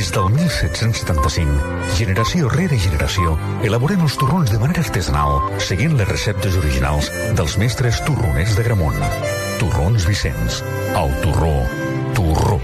[0.00, 1.56] Des del 1775,
[1.98, 3.34] generació rere generació,
[3.68, 8.96] elaborem els torrons de manera artesanal, seguint les receptes originals dels mestres torroners de Gramunt.
[9.60, 10.62] Torrons Vicenç.
[10.96, 11.52] El torró.
[12.16, 12.56] Torró.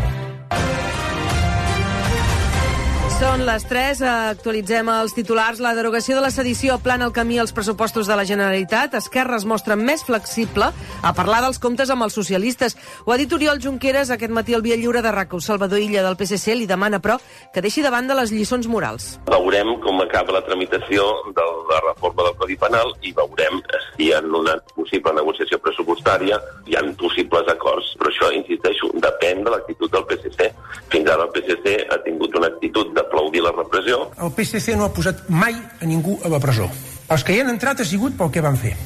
[3.37, 5.59] Són les 3, actualitzem els titulars.
[5.61, 8.95] La derogació de la sedició plana el camí als pressupostos de la Generalitat.
[8.97, 10.71] Esquerra es mostra més flexible
[11.05, 12.79] a parlar dels comptes amb els socialistes.
[13.05, 15.43] Ho ha dit Oriol Junqueras aquest matí al Via Lliure de RACU.
[15.45, 17.19] Salvador Illa del PSC li demana, però,
[17.53, 19.19] que deixi de banda les lliçons morals.
[19.29, 21.05] Veurem com acaba la tramitació
[21.37, 23.61] de la reforma del Codi Penal i veurem
[23.99, 27.93] si en una possible negociació pressupostària hi ha possibles acords.
[28.01, 30.49] Però això, insisteixo, depèn de l'actitud del PSC.
[30.89, 32.97] Fins ara el PSC ha tingut una actitud
[33.27, 34.11] d'aplaudir la repressió.
[34.21, 36.69] El PSC no ha posat mai a ningú a la presó.
[37.09, 38.77] Els que hi han entrat ha sigut pel que van fer.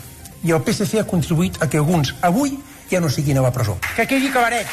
[0.45, 2.59] I el PSC ha contribuït a que alguns avui
[2.91, 3.79] ja no siguin a la presó.
[3.97, 4.67] Que quedi cabaret.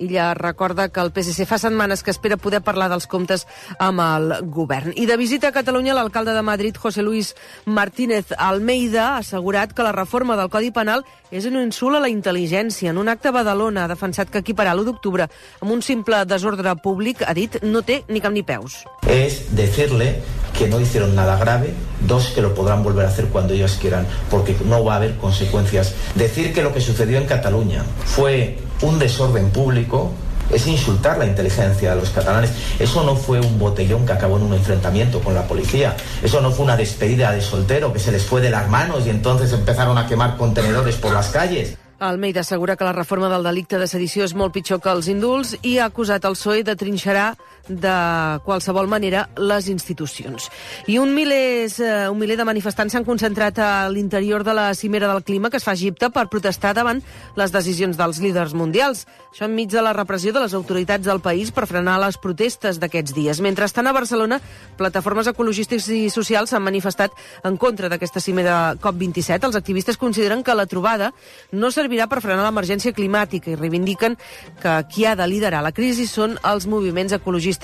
[0.00, 3.46] Illa recorda que el PSC fa setmanes que espera poder parlar dels comptes
[3.78, 4.94] amb el govern.
[4.96, 7.34] I de visita a Catalunya, l'alcalde de Madrid, José Luis
[7.66, 12.08] Martínez Almeida, ha assegurat que la reforma del Codi Penal és un insult a la
[12.10, 12.90] intel·ligència.
[12.90, 15.28] En un acte a Badalona ha defensat que equiparar l'1 d'octubre
[15.60, 18.80] amb un simple desordre públic, ha dit, no té ni cap ni peus.
[19.06, 20.22] Es decirle
[20.56, 21.74] que no hicieron nada grave,
[22.08, 25.16] dos, que lo podrán volver a hacer cuando ellos quieran, porque no va a haber
[25.18, 25.94] consecuencias.
[26.14, 30.10] Decir que lo que sucedió en Cataluña fue un desorden público
[30.50, 32.52] es insultar la inteligencia de los catalanes.
[32.78, 35.96] Eso no fue un botellón que acabó en un enfrentamiento con la policía.
[36.22, 39.10] Eso no fue una despedida de soltero que se les fue de las manos y
[39.10, 41.76] entonces empezaron a quemar contenedores por las calles.
[42.00, 45.50] Almeida assegura que la reforma del delicte de sedició és molt pitjor que els indults
[45.60, 47.34] i ha acusat el PSOE de trinxerar
[47.68, 50.50] de qualsevol manera les institucions.
[50.90, 51.68] I un miler,
[52.10, 55.64] un miler de manifestants s'han concentrat a l'interior de la cimera del clima que es
[55.64, 57.02] fa a Egipte per protestar davant
[57.38, 59.06] les decisions dels líders mundials.
[59.30, 63.14] Això enmig de la repressió de les autoritats del país per frenar les protestes d'aquests
[63.14, 63.40] dies.
[63.40, 64.40] Mentrestant, a Barcelona,
[64.76, 67.14] plataformes ecologistes i socials s'han manifestat
[67.44, 69.46] en contra d'aquesta cimera COP27.
[69.46, 71.12] Els activistes consideren que la trobada
[71.52, 74.18] no servirà per frenar l'emergència climàtica i reivindiquen
[74.60, 77.59] que qui ha de liderar la crisi són els moviments ecologistes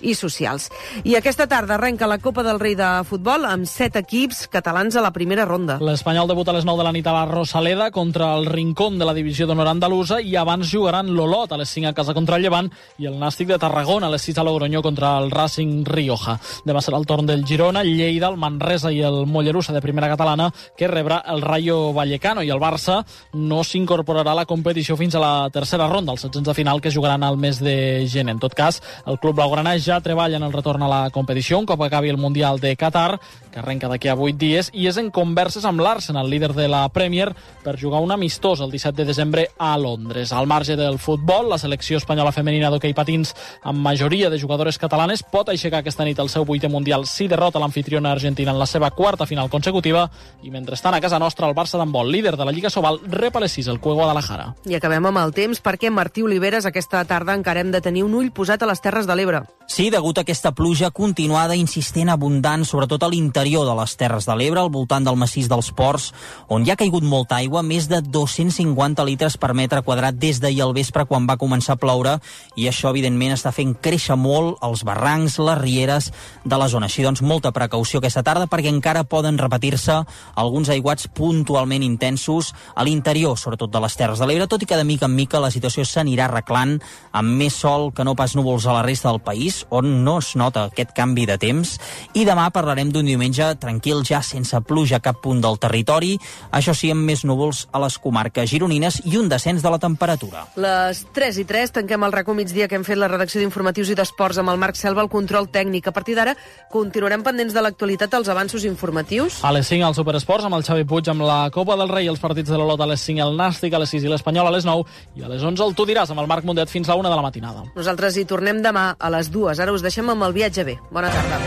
[0.00, 0.70] i socials.
[1.04, 5.02] I aquesta tarda arrenca la Copa del Rei de Futbol amb set equips catalans a
[5.04, 5.78] la primera ronda.
[5.84, 9.04] L'Espanyol debuta a les 9 de la nit a la Rosaleda contra el Rincón de
[9.04, 12.46] la divisió d'honor andalusa i abans jugaran l'Olot a les 5 a casa contra el
[12.46, 16.38] Llevant i el Nàstic de Tarragona a les 6 a Logroñó contra el Racing Rioja.
[16.64, 20.50] Demà serà el torn del Girona, Lleida, el Manresa i el Mollerussa de primera catalana
[20.76, 23.02] que rebrà el Rayo Vallecano i el Barça
[23.34, 26.92] no s'incorporarà a la competició fins a la tercera ronda, els setzents de final que
[26.92, 28.34] jugaran al mes de gener.
[28.34, 31.64] En tot cas, el club blaugrana ja treballa en el retorn a la competició un
[31.64, 33.18] cop acabi el Mundial de Qatar,
[33.50, 36.82] que arrenca d'aquí a 8 dies, i és en converses amb l'Arsenal, líder de la
[36.92, 37.30] Premier,
[37.64, 40.32] per jugar un amistós el 17 de desembre a Londres.
[40.32, 45.22] Al marge del futbol, la selecció espanyola femenina d'hoquei patins amb majoria de jugadores catalanes
[45.22, 48.90] pot aixecar aquesta nit el seu vuitè Mundial si derrota l'anfitriona argentina en la seva
[48.90, 50.04] quarta final consecutiva
[50.42, 53.44] i mentrestant a casa nostra el Barça d'handbol, líder de la Lliga Sobal, rep a
[53.46, 54.52] les 6 el Cuego Guadalajara.
[54.68, 58.20] I acabem amb el temps perquè Martí Oliveres aquesta tarda encara hem de tenir un
[58.20, 59.44] ull posat a les Terres de l'Ebre.
[59.66, 64.34] Sí, degut a aquesta pluja continuada insistent abundant, sobretot a l'interior de les Terres de
[64.36, 66.10] l'Ebre, al voltant del massís dels Ports,
[66.52, 70.60] on hi ha caigut molta aigua, més de 250 litres per metre quadrat des d'ahir
[70.66, 72.18] al vespre quan va començar a ploure,
[72.60, 76.10] i això, evidentment, està fent créixer molt els barrancs, les rieres
[76.44, 76.92] de la zona.
[76.92, 79.96] Així doncs, molta precaució aquesta tarda perquè encara poden repetir-se
[80.36, 84.76] alguns aiguats puntualment intensos a l'interior, sobretot de les Terres de l'Ebre, tot i que
[84.76, 86.76] de mica en mica la situació s'anirà arreglant
[87.16, 90.34] amb més sol que no pas núvols a la resta del país, on no es
[90.36, 91.76] nota aquest canvi de temps.
[92.16, 96.16] I demà parlarem d'un diumenge tranquil, ja sense pluja a cap punt del territori,
[96.50, 100.46] això sí, amb més núvols a les comarques gironines i un descens de la temperatura.
[100.56, 103.98] Les 3 i 3 tanquem el racó migdia que hem fet la redacció d'informatius i
[103.98, 105.88] d'esports amb el Marc Selva, el control tècnic.
[105.88, 106.36] A partir d'ara
[106.72, 109.40] continuarem pendents de l'actualitat als avanços informatius.
[109.44, 112.22] A les 5 al Superesports amb el Xavi Puig amb la Copa del Rei, els
[112.22, 114.66] partits de l'Olot a les 5 el Nàstic a les 6 i l'Espanyol a les
[114.66, 114.84] 9
[115.18, 117.10] i a les 11 el Tu diràs amb el Marc Mundet fins a la 1
[117.10, 117.64] de la matinada.
[117.76, 119.60] Nosaltres hi tornem demà a les 2.
[119.60, 120.78] Ara us deixem amb el viatge bé.
[120.90, 121.40] Bona tarda.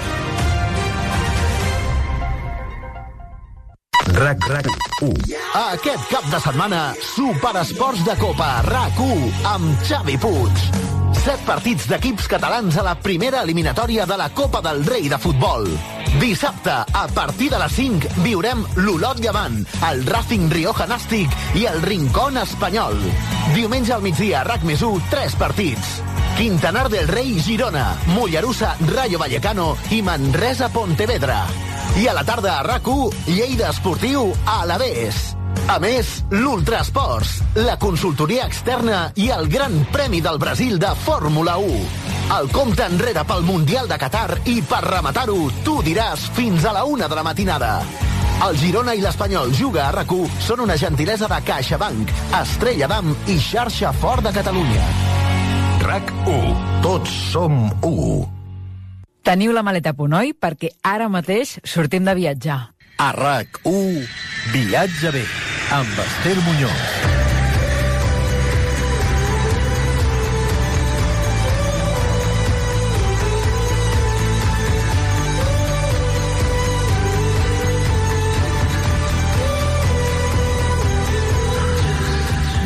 [4.17, 4.67] RAC RAC
[5.01, 5.13] 1.
[5.61, 6.81] Aquest cap de setmana,
[7.13, 10.96] Superesports de Copa RAC 1 amb Xavi Puig.
[11.23, 15.67] Set partits d'equips catalans a la primera eliminatòria de la Copa del Rei de Futbol.
[16.21, 19.59] Dissabte, a partir de les 5, viurem l'Olot Llevant,
[19.89, 22.99] el Racing Rioja Nàstic i el Rincón Espanyol.
[23.55, 25.97] Diumenge al migdia, RAC més 1, 3 partits.
[26.37, 31.45] Quintanar del Rei Girona, Mollerussa Rayo Vallecano i Manresa Pontevedra.
[31.97, 35.36] I a la tarda a RAC1, Lleida Esportiu a l'Avés.
[35.67, 41.79] A més, l'Ultrasports, la consultoria externa i el Gran Premi del Brasil de Fórmula 1.
[42.37, 45.35] El compte enrere pel Mundial de Qatar i per rematar-ho,
[45.67, 47.71] tu diràs fins a la una de la matinada.
[48.47, 50.13] El Girona i l'Espanyol Juga a rac
[50.45, 54.87] són una gentilesa de CaixaBank, Estrella d'Am i Xarxa Fort de Catalunya.
[55.83, 56.63] RAC1.
[56.85, 58.23] Tots som 1.
[59.27, 60.31] Teniu la maleta a punt, oi?
[60.31, 62.61] Perquè ara mateix sortim de viatjar.
[62.97, 64.07] A RAC1,
[64.55, 65.25] viatge bé,
[65.71, 67.17] amb Esther Muñoz.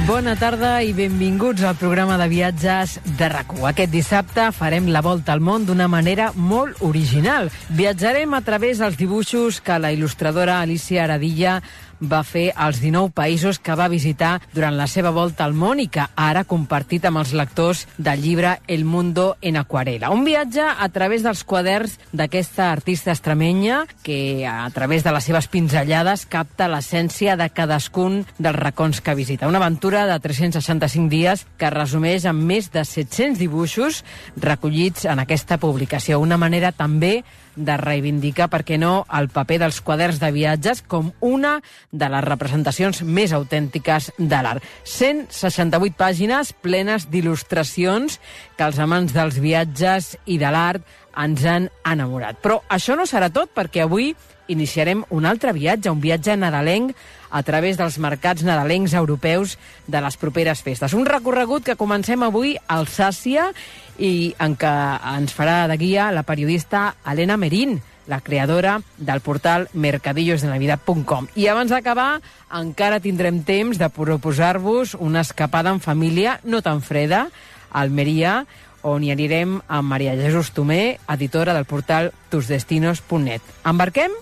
[0.06, 5.31] Bona tarda i benvinguts al programa de viatges de rac Aquest dissabte farem la volta
[5.33, 7.50] al món d'una manera molt original.
[7.69, 11.62] Viatjarem a través dels dibuixos que la il·lustradora Alicia Aradilla
[12.01, 15.88] va fer als 19 països que va visitar durant la seva volta al món i
[15.88, 20.12] que ara ha compartit amb els lectors del llibre El Mundo en Aquarela.
[20.12, 25.48] Un viatge a través dels quaderns d'aquesta artista extremenya que a través de les seves
[25.51, 29.48] pinzellades capta l'essència de cadascun dels racons que visita.
[29.48, 34.03] Una aventura de 365 dies que resumeix amb més de 700 dibuixos
[34.36, 36.19] recollits en aquesta publicació.
[36.19, 37.21] Una manera també
[37.56, 41.57] de reivindicar, per què no, el paper dels quaderns de viatges com una
[41.92, 44.65] de les representacions més autèntiques de l'art.
[44.83, 48.19] 168 pàgines plenes d'il·lustracions
[48.57, 50.86] que els amants dels viatges i de l'art
[51.18, 52.39] ens han enamorat.
[52.42, 54.13] Però això no serà tot, perquè avui
[54.51, 56.95] iniciarem un altre viatge, un viatge nadalenc
[57.31, 59.57] a través dels mercats nadalencs europeus
[59.88, 60.94] de les properes festes.
[60.94, 63.51] Un recorregut que comencem avui a Alsàcia
[63.98, 64.74] i en què
[65.15, 71.30] ens farà de guia la periodista Helena Merín, la creadora del portal mercadillosdelavida.com.
[71.36, 72.19] I abans d'acabar,
[72.51, 77.30] encara tindrem temps de proposar-vos una escapada en família no tan freda
[77.71, 78.42] a Almeria,
[78.81, 83.42] on hi anirem amb Maria Jesús Tomé, editora del portal tusdestinos.net.
[83.69, 84.18] Embarquem?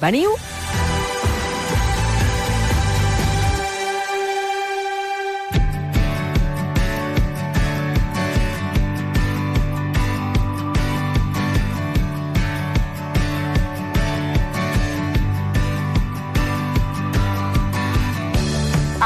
[0.00, 0.32] Veniu?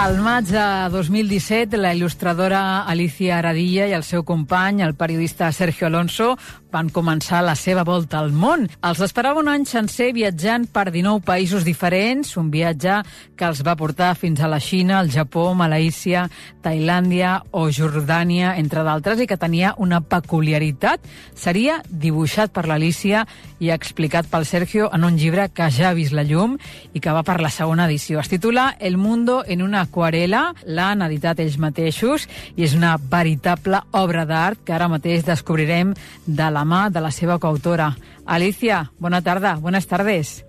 [0.04, 0.62] Al maig de
[0.92, 2.58] 2017, la il·lustradora
[2.92, 6.34] Alicia Aradilla i el seu company, el periodista Sergio Alonso,
[6.74, 8.66] van començar la seva volta al món.
[8.84, 12.98] Els esperava un any sencer viatjant per 19 països diferents, un viatge
[13.38, 16.26] que els va portar fins a la Xina, el Japó, Malaísia,
[16.64, 21.06] Tailàndia o Jordània, entre d'altres, i que tenia una peculiaritat.
[21.38, 23.24] Seria dibuixat per l'Alicia
[23.62, 26.58] i explicat pel Sergio en un llibre que ja ha vist la llum
[26.92, 28.18] i que va per la segona edició.
[28.20, 32.26] Es titula El mundo en una aquarela, l'han editat ells mateixos
[32.58, 35.94] i és una veritable obra d'art que ara mateix descobrirem
[36.26, 37.92] de la mà de la seva coautora.
[38.26, 40.42] Alicia, bona tarda, buenas tardes.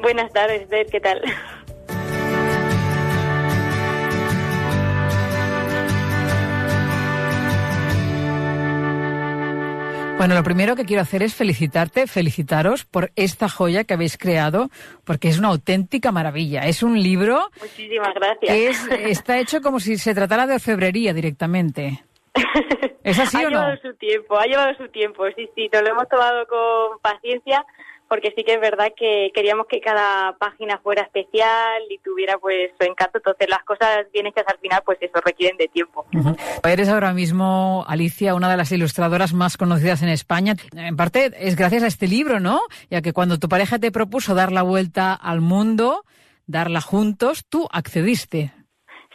[0.00, 1.20] Buenas tardes, Beth, ¿qué tal?
[10.18, 14.70] Bueno, lo primero que quiero hacer es felicitarte, felicitaros por esta joya que habéis creado,
[15.04, 16.62] porque es una auténtica maravilla.
[16.62, 18.50] Es un libro Muchísimas gracias.
[18.50, 22.02] que es, está hecho como si se tratara de orfebrería directamente.
[23.04, 23.50] ¿Es así ha o no?
[23.50, 27.64] llevado su tiempo, ha llevado su tiempo, sí, sí, nos lo hemos tomado con paciencia
[28.08, 32.70] porque sí que es verdad que queríamos que cada página fuera especial y tuviera pues
[32.78, 36.06] su encanto, entonces las cosas bien hechas al final pues eso requieren de tiempo.
[36.14, 36.36] Ujú.
[36.64, 40.56] Eres ahora mismo, Alicia, una de las ilustradoras más conocidas en España.
[40.74, 42.60] En parte es gracias a este libro, ¿no?
[42.90, 46.04] Ya que cuando tu pareja te propuso dar la vuelta al mundo,
[46.46, 48.52] darla juntos, tú accediste.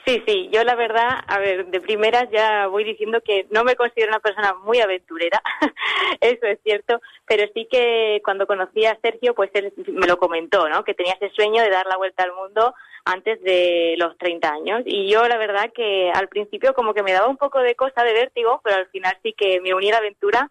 [0.05, 3.75] Sí, sí, yo la verdad, a ver, de primeras ya voy diciendo que no me
[3.75, 5.41] considero una persona muy aventurera,
[6.21, 10.67] eso es cierto, pero sí que cuando conocí a Sergio, pues él me lo comentó,
[10.69, 10.83] ¿no?
[10.83, 12.73] Que tenía ese sueño de dar la vuelta al mundo
[13.05, 14.81] antes de los 30 años.
[14.85, 18.03] Y yo la verdad que al principio como que me daba un poco de cosa
[18.03, 20.49] de vértigo, pero al final sí que me uní a la aventura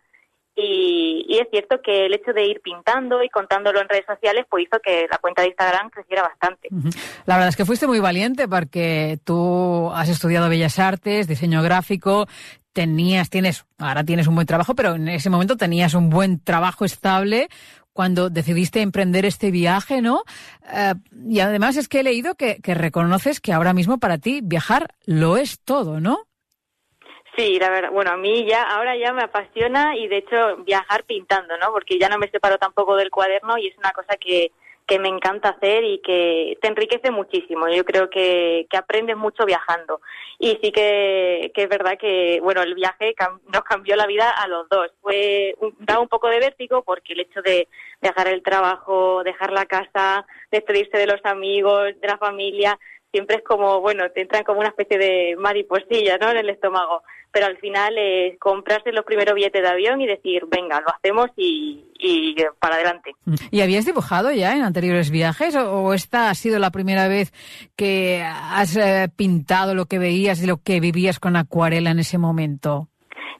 [0.54, 4.47] y, y es cierto que el hecho de ir pintando y contándolo en redes sociales
[4.49, 6.69] pues hizo que la cuenta de Instagram creciera bastante.
[7.26, 12.26] La verdad es que fuiste muy valiente porque tú has estudiado Bellas Artes, diseño gráfico,
[12.73, 16.85] tenías, tienes, ahora tienes un buen trabajo, pero en ese momento tenías un buen trabajo
[16.85, 17.49] estable
[17.92, 20.23] cuando decidiste emprender este viaje, ¿no?
[20.73, 20.95] Eh,
[21.28, 24.95] y además es que he leído que, que reconoces que ahora mismo para ti viajar
[25.04, 26.30] lo es todo, ¿no?
[27.40, 31.04] Sí, la verdad, bueno, a mí ya, ahora ya me apasiona y de hecho viajar
[31.04, 31.73] pintando, ¿no?
[31.73, 34.52] Porque ya no me separo tampoco del cuaderno y es una cosa que,
[34.87, 37.66] que me encanta hacer y que te enriquece muchísimo.
[37.70, 40.02] Yo creo que, que aprendes mucho viajando.
[40.38, 43.14] Y sí que, que es verdad que, bueno, el viaje
[43.50, 44.90] nos cambió la vida a los dos.
[45.00, 47.68] Fue, da un poco de vértigo porque el hecho de
[48.02, 52.78] dejar el trabajo, dejar la casa, despedirse de los amigos, de la familia,
[53.11, 56.30] siempre es como, bueno, te entran como una especie de mariposilla, ¿no?
[56.30, 57.02] En el estómago
[57.33, 61.31] pero al final es comprarse los primeros billetes de avión y decir, venga, lo hacemos
[61.37, 63.13] y, y para adelante.
[63.51, 67.33] ¿Y habías dibujado ya en anteriores viajes o, esta ha sido la primera vez
[67.77, 72.19] que has eh, pintado lo que veías y lo que vivías con acuarela en ese
[72.19, 72.89] momento?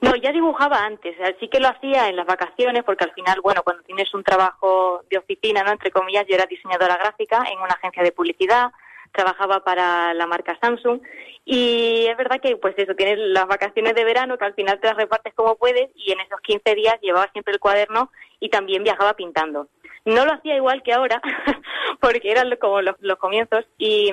[0.01, 3.63] No, ya dibujaba antes, así que lo hacía en las vacaciones, porque al final, bueno,
[3.63, 5.73] cuando tienes un trabajo de oficina, ¿no?
[5.73, 8.71] Entre comillas, yo era diseñadora gráfica en una agencia de publicidad,
[9.13, 11.01] trabajaba para la marca Samsung
[11.45, 14.89] y es verdad que pues eso, tienes las vacaciones de verano que al final te
[14.89, 18.85] las repartes como puedes y en esos 15 días llevaba siempre el cuaderno y también
[18.85, 19.69] viajaba pintando.
[20.05, 21.21] No lo hacía igual que ahora
[22.01, 24.13] porque eran como los, los comienzos y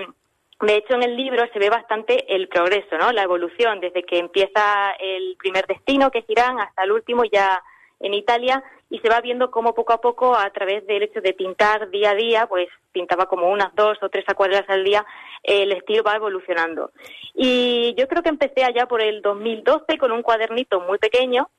[0.61, 3.11] de hecho, en el libro se ve bastante el progreso, ¿no?
[3.11, 7.61] La evolución, desde que empieza el primer destino, que es Irán, hasta el último ya
[7.99, 11.33] en Italia, y se va viendo cómo poco a poco, a través del hecho de
[11.33, 15.05] pintar día a día, pues pintaba como unas dos o tres acuarelas al día,
[15.43, 16.91] el estilo va evolucionando.
[17.33, 21.49] Y yo creo que empecé allá por el 2012 con un cuadernito muy pequeño,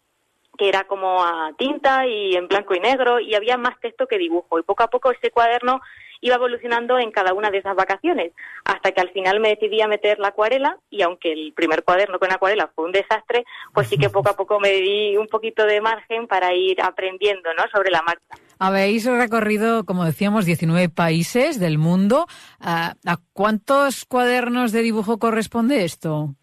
[0.58, 4.18] que era como a tinta y en blanco y negro, y había más texto que
[4.18, 4.58] dibujo.
[4.58, 5.80] Y poco a poco ese cuaderno
[6.20, 8.32] iba evolucionando en cada una de esas vacaciones,
[8.64, 12.18] hasta que al final me decidí a meter la acuarela y aunque el primer cuaderno
[12.18, 15.64] con acuarela fue un desastre, pues sí que poco a poco me di un poquito
[15.64, 17.64] de margen para ir aprendiendo ¿no?
[17.72, 18.44] sobre la marcha.
[18.58, 22.26] Habéis recorrido, como decíamos, 19 países del mundo.
[22.60, 22.94] ¿A,
[23.32, 26.34] cuántos cuadernos de dibujo corresponde esto?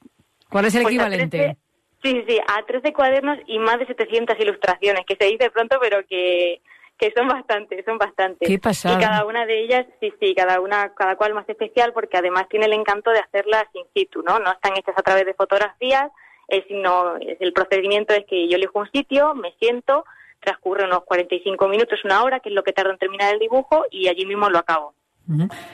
[0.50, 1.58] ¿Cuál es el pues equivalente?
[2.06, 6.06] Sí, sí, a 13 cuadernos y más de 700 ilustraciones, que se dice pronto, pero
[6.08, 6.62] que
[6.98, 8.48] que son bastantes, son bastantes.
[8.48, 8.96] Qué pasada.
[8.96, 12.48] Y cada una de ellas, sí, sí, cada una, cada cual más especial porque además
[12.50, 14.40] tiene el encanto de hacerlas in situ, ¿no?
[14.40, 16.10] No están hechas a través de fotografías,
[16.48, 20.06] eh, sino el procedimiento es que yo elijo un sitio, me siento,
[20.40, 23.86] transcurre unos 45 minutos, una hora, que es lo que tarda en terminar el dibujo
[23.92, 24.94] y allí mismo lo acabo.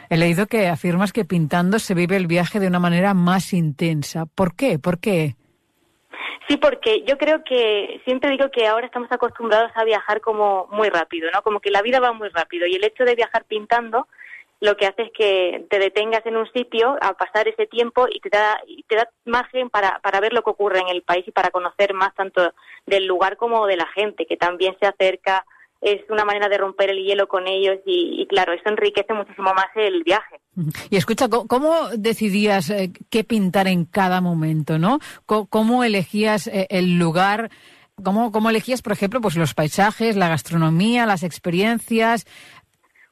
[0.10, 4.26] He leído que afirmas que pintando se vive el viaje de una manera más intensa.
[4.26, 4.80] ¿Por qué?
[4.80, 5.36] ¿Por qué?
[6.52, 10.90] Sí, porque yo creo que siempre digo que ahora estamos acostumbrados a viajar como muy
[10.90, 11.42] rápido, ¿no?
[11.44, 14.10] Como que la vida va muy rápido y el hecho de viajar pintando
[14.60, 18.20] lo que hace es que te detengas en un sitio a pasar ese tiempo y
[18.20, 21.26] te da, y te da margen para, para ver lo que ocurre en el país
[21.26, 22.54] y para conocer más tanto
[22.86, 25.46] del lugar como de la gente, que también se acerca
[25.82, 29.66] es una manera de romper el hielo con ellos y, claro, eso enriquece muchísimo más
[29.76, 30.40] el viaje.
[30.92, 35.00] Y escucha, ¿cómo decidías eh, qué pintar en cada momento, no?
[35.26, 37.50] ¿Cómo elegías eh, el lugar?
[38.04, 42.26] ¿Cómo, ¿Cómo elegías, por ejemplo, pues los paisajes, la gastronomía, las experiencias?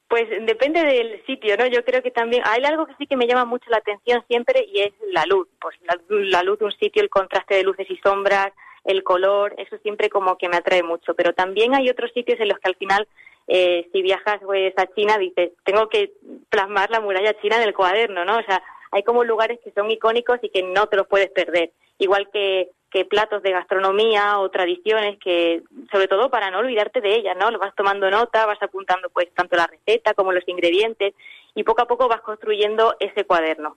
[0.08, 1.66] Pues depende del sitio, ¿no?
[1.66, 4.64] Yo creo que también hay algo que sí que me llama mucho la atención siempre
[4.72, 5.48] y es la luz.
[5.60, 8.52] Pues la, la luz de un sitio, el contraste de luces y sombras,
[8.84, 11.14] el color, eso siempre como que me atrae mucho.
[11.14, 13.08] Pero también hay otros sitios en los que al final,
[13.48, 16.12] eh, si viajas pues, a China, dices, tengo que
[16.48, 18.38] plasmar la muralla china en el cuaderno, ¿no?
[18.38, 21.70] O sea, hay como lugares que son icónicos y que no te los puedes perder.
[21.98, 27.14] Igual que, que platos de gastronomía o tradiciones que, sobre todo para no olvidarte de
[27.14, 27.50] ellas, ¿no?
[27.50, 31.14] Lo vas tomando nota, vas apuntando pues tanto la receta como los ingredientes
[31.54, 33.76] y poco a poco vas construyendo ese cuaderno.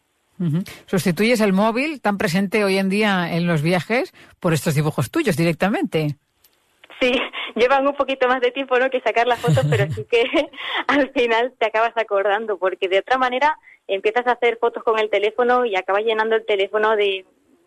[0.86, 5.38] Sustituyes el móvil tan presente hoy en día en los viajes por estos dibujos tuyos
[5.38, 6.18] directamente.
[7.00, 7.12] Sí,
[7.56, 8.90] llevan un poquito más de tiempo ¿no?
[8.90, 10.24] que sacar las fotos, pero sí que
[10.88, 15.10] al final te acabas acordando, porque de otra manera empiezas a hacer fotos con el
[15.10, 17.26] teléfono y acabas llenando el teléfono de,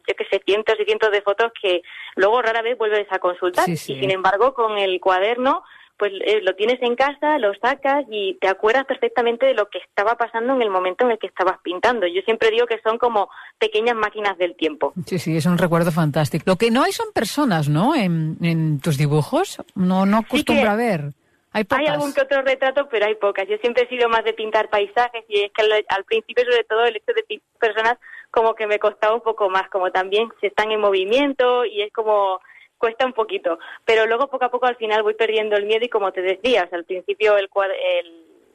[0.08, 1.82] yo que sé, cientos y cientos de fotos que
[2.14, 3.68] luego rara vez vuelves a consultar.
[3.68, 5.62] Y sin embargo, con el cuaderno
[5.98, 9.78] pues eh, lo tienes en casa, lo sacas y te acuerdas perfectamente de lo que
[9.78, 12.06] estaba pasando en el momento en el que estabas pintando.
[12.06, 14.92] Yo siempre digo que son como pequeñas máquinas del tiempo.
[15.06, 16.44] Sí, sí, es un recuerdo fantástico.
[16.46, 17.94] Lo que no hay son personas, ¿no?
[17.94, 21.12] En, en tus dibujos, no, no acostumbra a ver.
[21.52, 23.48] Hay, hay, algún que otro retrato, pero hay pocas.
[23.48, 26.84] Yo siempre he sido más de pintar paisajes y es que al, principio, sobre todo,
[26.84, 27.94] el hecho de pintar personas
[28.30, 31.90] como que me costaba un poco más, como también se están en movimiento y es
[31.94, 32.40] como
[32.78, 35.88] cuesta un poquito, pero luego poco a poco al final voy perdiendo el miedo y
[35.88, 37.48] como te decías, al principio el,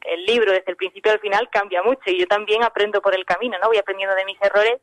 [0.06, 3.26] el, libro desde el principio al final cambia mucho y yo también aprendo por el
[3.26, 3.68] camino, ¿no?
[3.68, 4.80] Voy aprendiendo de mis errores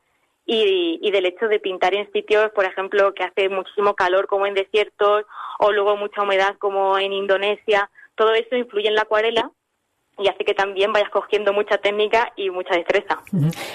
[0.46, 4.46] y, y del hecho de pintar en sitios, por ejemplo, que hace muchísimo calor como
[4.46, 5.24] en desiertos
[5.58, 9.50] o luego mucha humedad como en Indonesia, todo eso influye en la acuarela
[10.18, 13.18] y hace que también vayas cogiendo mucha técnica y mucha destreza.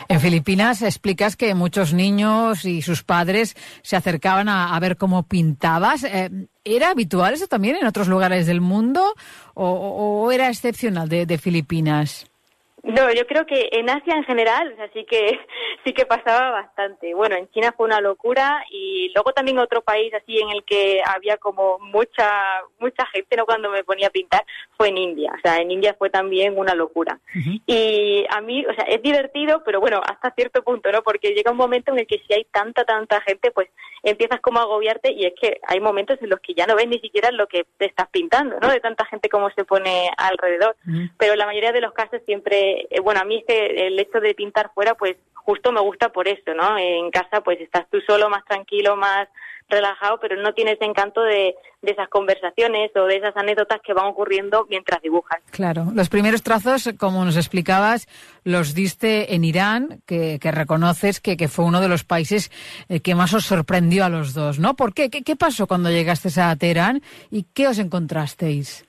[0.07, 6.03] En Filipinas explicas que muchos niños y sus padres se acercaban a, ver cómo pintabas.
[6.03, 6.29] Eh,
[6.65, 9.13] ¿Era habitual eso también en otros lugares del mundo
[9.53, 12.33] o, o era excepcional de, de Filipinas?
[12.84, 15.40] No, yo creo que en Asia en general, así que
[15.86, 17.13] sí que pasaba bastante.
[17.13, 21.02] Bueno, en China fue una locura y luego también otro país así en el que
[21.06, 22.30] había como mucha
[22.80, 25.32] mucha gente, no cuando me ponía a pintar, fue en India.
[25.34, 27.20] O sea, en India fue también una locura.
[27.66, 31.04] Y a mí, o sea, es divertido, pero bueno, hasta cierto punto, ¿no?
[31.04, 33.70] Porque llega un momento en el que si hay tanta tanta gente, pues
[34.03, 36.88] empiezas como a agobiarte y es que hay momentos en los que ya no ves
[36.88, 38.69] ni siquiera lo que te estás pintando, ¿no?
[38.69, 40.75] De tanta gente como se pone alrededor.
[41.17, 44.19] Pero la mayoría de los casos siempre eh, bueno, a mí es que el hecho
[44.19, 46.77] de pintar fuera, pues justo me gusta por eso, ¿no?
[46.77, 49.27] En casa, pues estás tú solo, más tranquilo, más
[49.70, 54.05] relajado, pero no tienes encanto de, de, esas conversaciones o de esas anécdotas que van
[54.05, 55.41] ocurriendo mientras dibujas.
[55.51, 58.08] Claro, los primeros trazos, como nos explicabas,
[58.43, 62.51] los diste en Irán, que, que reconoces que, que, fue uno de los países
[62.89, 64.75] eh, que más os sorprendió a los dos, ¿no?
[64.75, 65.10] ¿Por qué?
[65.10, 67.01] ¿Qué, qué pasó cuando llegasteis a Teherán
[67.32, 68.86] y qué os encontrasteis?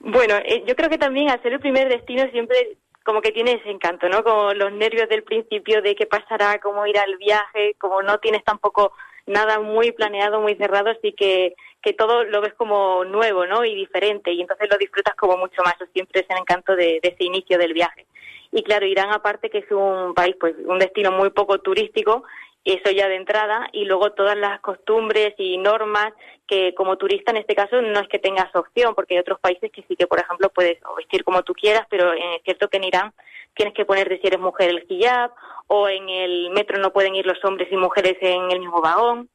[0.00, 3.52] Bueno, eh, yo creo que también al ser el primer destino siempre como que tiene
[3.52, 4.22] ese encanto, ¿no?
[4.22, 8.44] Como los nervios del principio de qué pasará, cómo irá el viaje, como no tienes
[8.44, 8.92] tampoco
[9.28, 13.64] nada muy planeado, muy cerrado, así que, que todo lo ves como nuevo, ¿no?
[13.64, 17.08] Y diferente, y entonces lo disfrutas como mucho más, siempre es el encanto de, de
[17.08, 18.06] ese inicio del viaje.
[18.50, 22.24] Y claro, Irán aparte que es un país, pues un destino muy poco turístico,
[22.64, 26.12] eso ya de entrada, y luego todas las costumbres y normas
[26.46, 29.70] que como turista en este caso no es que tengas opción, porque hay otros países
[29.70, 32.84] que sí que, por ejemplo, puedes vestir como tú quieras, pero es cierto que en
[32.84, 33.12] Irán
[33.58, 35.32] tienes que ponerte si eres mujer el hijab,
[35.66, 39.28] o en el metro no pueden ir los hombres y mujeres en el mismo vagón,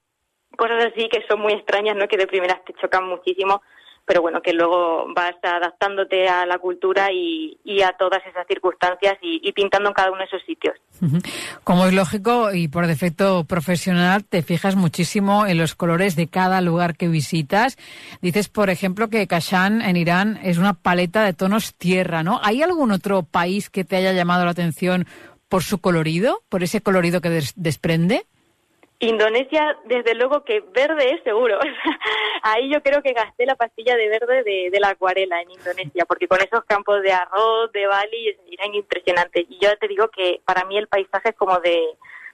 [0.57, 2.07] cosas así que son muy extrañas, ¿no?
[2.07, 3.61] Que de primeras te chocan muchísimo
[4.05, 9.17] pero bueno, que luego vas adaptándote a la cultura y, y a todas esas circunstancias
[9.21, 10.75] y, y, pintando en cada uno de esos sitios.
[11.63, 16.59] Como es lógico y por defecto profesional, te fijas muchísimo en los colores de cada
[16.61, 17.77] lugar que visitas.
[18.21, 22.39] Dices, por ejemplo, que Kashan en Irán es una paleta de tonos tierra, ¿no?
[22.43, 25.07] ¿Hay algún otro país que te haya llamado la atención
[25.47, 28.25] por su colorido, por ese colorido que des desprende?
[28.99, 31.59] Indonesia, desde luego que verde es seguro.
[32.45, 36.27] Ahí yo creo que gasté la pastilla de verde de, la acuarela en Indonesia, porque
[36.27, 39.45] con esos campos de arroz, de Bali, eran impresionantes.
[39.47, 41.81] Y yo te digo que para mí el paisaje es como de,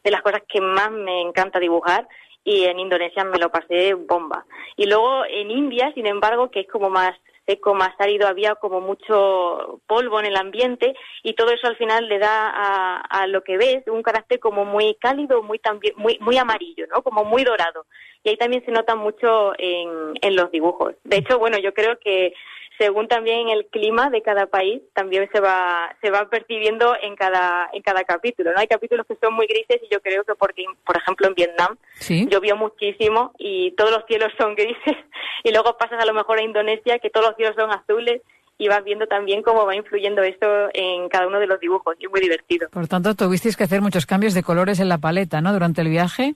[0.03, 2.07] de las cosas que más me encanta dibujar
[2.43, 4.45] y en Indonesia me lo pasé bomba.
[4.77, 8.81] Y luego en India, sin embargo, que es como más seco, más árido, había como
[8.81, 13.43] mucho polvo en el ambiente y todo eso al final le da a, a lo
[13.43, 17.03] que ves un carácter como muy cálido, muy también muy muy amarillo, ¿no?
[17.03, 17.86] Como muy dorado.
[18.23, 20.95] Y ahí también se nota mucho en, en los dibujos.
[21.03, 22.34] De hecho, bueno, yo creo que
[22.79, 27.69] según también el clima de cada país también se va se va percibiendo en cada
[27.73, 30.63] en cada capítulo no hay capítulos que son muy grises y yo creo que porque
[30.86, 32.25] por ejemplo en Vietnam ¿Sí?
[32.32, 34.95] llovió muchísimo y todos los cielos son grises.
[35.41, 38.21] Y luego pasas a lo mejor a Indonesia que todos los cielos son azules
[38.58, 41.95] y vas viendo también cómo va influyendo esto en cada uno de los dibujos.
[41.97, 42.67] Y es muy divertido.
[42.69, 45.88] Por tanto tuvisteis que hacer muchos cambios de colores en la paleta no durante el
[45.88, 46.36] viaje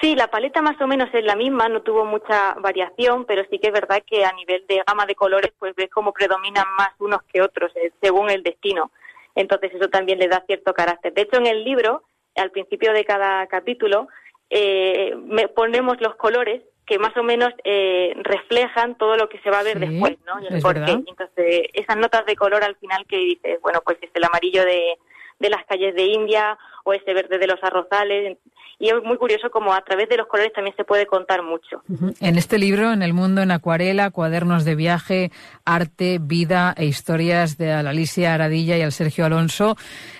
[0.00, 3.58] Sí, la paleta más o menos es la misma, no tuvo mucha variación, pero sí
[3.58, 6.90] que es verdad que a nivel de gama de colores, pues ves cómo predominan más
[7.00, 8.92] unos que otros eh, según el destino.
[9.34, 11.12] Entonces eso también le da cierto carácter.
[11.14, 12.04] De hecho, en el libro,
[12.36, 14.08] al principio de cada capítulo,
[14.50, 19.50] eh, me ponemos los colores que más o menos eh, reflejan todo lo que se
[19.50, 20.38] va a ver Sí, después, ¿no?
[20.38, 21.00] es Porque, verdad.
[21.06, 24.96] entonces, esas notas de color al final que dices, bueno, pues es el amarillo de,
[25.38, 28.38] de las calles de India o ese verde de los arrozales.
[28.80, 31.82] Y es muy curioso como a través de los colores también se puede contar mucho.
[32.20, 35.32] En este libro, En el mundo en acuarela, cuadernos de viaje,
[35.64, 39.76] arte, vida e historias de Alicia Aradilla y al Sergio Alonso,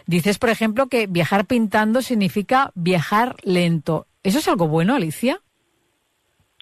[0.07, 4.07] dices, por ejemplo, que viajar pintando significa viajar lento.
[4.25, 5.41] ¿Eso es algo bueno, Alicia?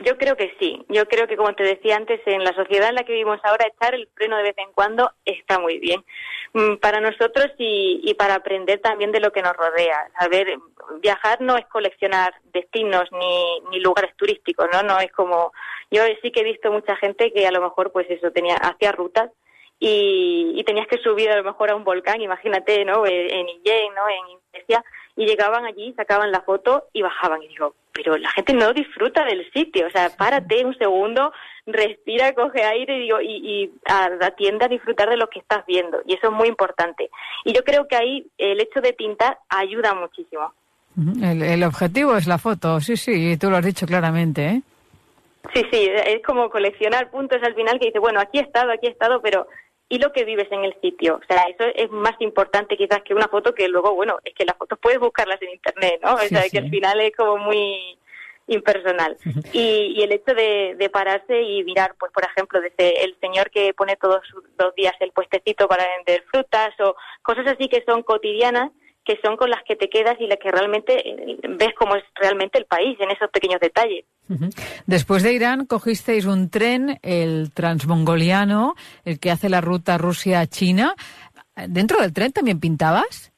[0.05, 0.85] Yo creo que sí.
[0.89, 3.67] Yo creo que, como te decía antes, en la sociedad en la que vivimos ahora,
[3.67, 6.05] echar el freno de vez en cuando está muy bien.
[6.53, 10.09] Mm, Para nosotros y, para aprender también de lo que nos rodea.
[10.17, 10.59] A ver,
[11.01, 14.83] viajar no es coleccionar destinos ni, ni lugares turísticos, ¿no?
[14.83, 15.53] No es como...
[15.91, 18.93] Yo sí que he visto mucha gente que a lo mejor, pues eso, tenía hacía
[18.93, 19.31] rutas
[19.79, 23.07] y, y tenías que subir a lo mejor a un volcán, imagínate, ¿no?
[23.07, 24.09] Eh, En Illén, ¿no?
[24.09, 24.85] En Indonesia,
[25.17, 27.43] y llegaban allí, sacaban la foto y bajaban.
[27.43, 31.33] Y digo, pero la gente no disfruta del sitio, o sea, párate un segundo,
[31.67, 35.65] respira, coge aire y, digo, y, y a- atiende a disfrutar de lo que estás
[35.67, 36.01] viendo.
[36.07, 37.09] Y eso es muy importante.
[37.45, 40.53] Y yo creo que ahí el hecho de pintar ayuda muchísimo.
[41.23, 44.63] El objetivo es la foto, sí, sí, tú lo has dicho claramente, ¿eh?
[45.55, 48.87] Sí, sí, es como coleccionar puntos al final que dice, bueno, aquí he estado, aquí
[48.87, 49.47] he estado, pero
[49.88, 51.20] y lo que vives en el sitio.
[51.22, 54.44] O sea, eso es más importante quizás que una foto que luego, bueno, es que
[54.44, 56.14] las fotos puedes buscarlas en internet, ¿no?
[56.14, 57.99] o sea, que al final es como muy
[58.49, 59.16] impersonal.
[59.53, 63.51] Y, y el hecho de, de, pararse y mirar, pues por ejemplo, desde el señor
[63.51, 64.22] que pone todos
[64.59, 68.70] los días el puestecito para vender frutas o cosas así que son cotidianas,
[69.07, 72.03] que son con las que te quedas y las que realmente eh, ves cómo es
[72.16, 74.05] realmente el país en esos pequeños detalles.
[74.87, 80.97] Después de Irán cogisteis un tren, el transmongoliano, el que hace la ruta Rusia-China.
[81.69, 83.33] ¿Dentro del tren también pintabas?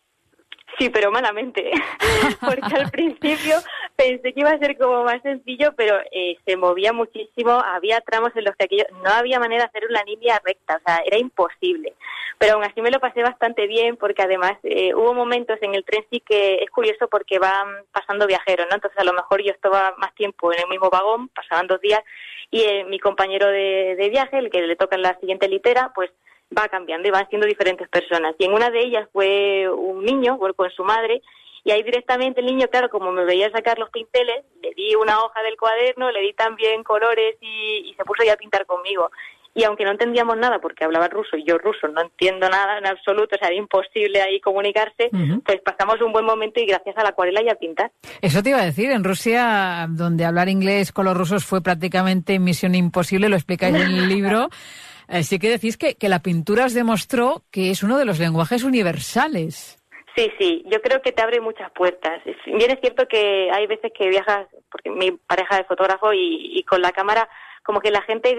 [0.78, 1.72] Sí, pero malamente,
[2.40, 3.56] porque al principio
[3.96, 8.30] pensé que iba a ser como más sencillo, pero eh, se movía muchísimo, había tramos
[8.36, 11.18] en los que aquello, no había manera de hacer una línea recta, o sea, era
[11.18, 11.94] imposible.
[12.38, 15.84] Pero aún así me lo pasé bastante bien, porque además eh, hubo momentos en el
[15.84, 18.76] tren sí que es curioso porque van pasando viajeros, ¿no?
[18.76, 22.04] Entonces a lo mejor yo estaba más tiempo en el mismo vagón, pasaban dos días,
[22.52, 25.90] y eh, mi compañero de, de viaje, el que le toca en la siguiente litera,
[25.92, 26.12] pues
[26.56, 28.34] va cambiando y van siendo diferentes personas.
[28.38, 31.22] Y en una de ellas fue un niño con su madre
[31.64, 35.18] y ahí directamente el niño, claro, como me veía sacar los pinceles, le di una
[35.18, 39.10] hoja del cuaderno, le di también colores y, se puso ya a pintar conmigo.
[39.54, 42.86] Y aunque no entendíamos nada porque hablaba ruso y yo ruso no entiendo nada en
[42.86, 45.10] absoluto, o sea, era imposible ahí comunicarse,
[45.44, 47.90] pues pasamos un buen momento y gracias a la acuarela y a pintar.
[48.22, 52.38] Eso te iba a decir, en Rusia, donde hablar inglés con los rusos fue prácticamente
[52.38, 54.48] misión imposible, lo explicáis en el libro.
[55.08, 58.18] Eh, sí que decís que, que la pintura os demostró que es uno de los
[58.18, 59.78] lenguajes universales.
[60.18, 62.20] Sí, sí, yo creo que te abre muchas puertas.
[62.44, 66.82] Bien es cierto que hay veces que viajas, porque mi pareja es fotógrafo y, con
[66.82, 67.28] la cámara
[67.62, 68.36] como que la gente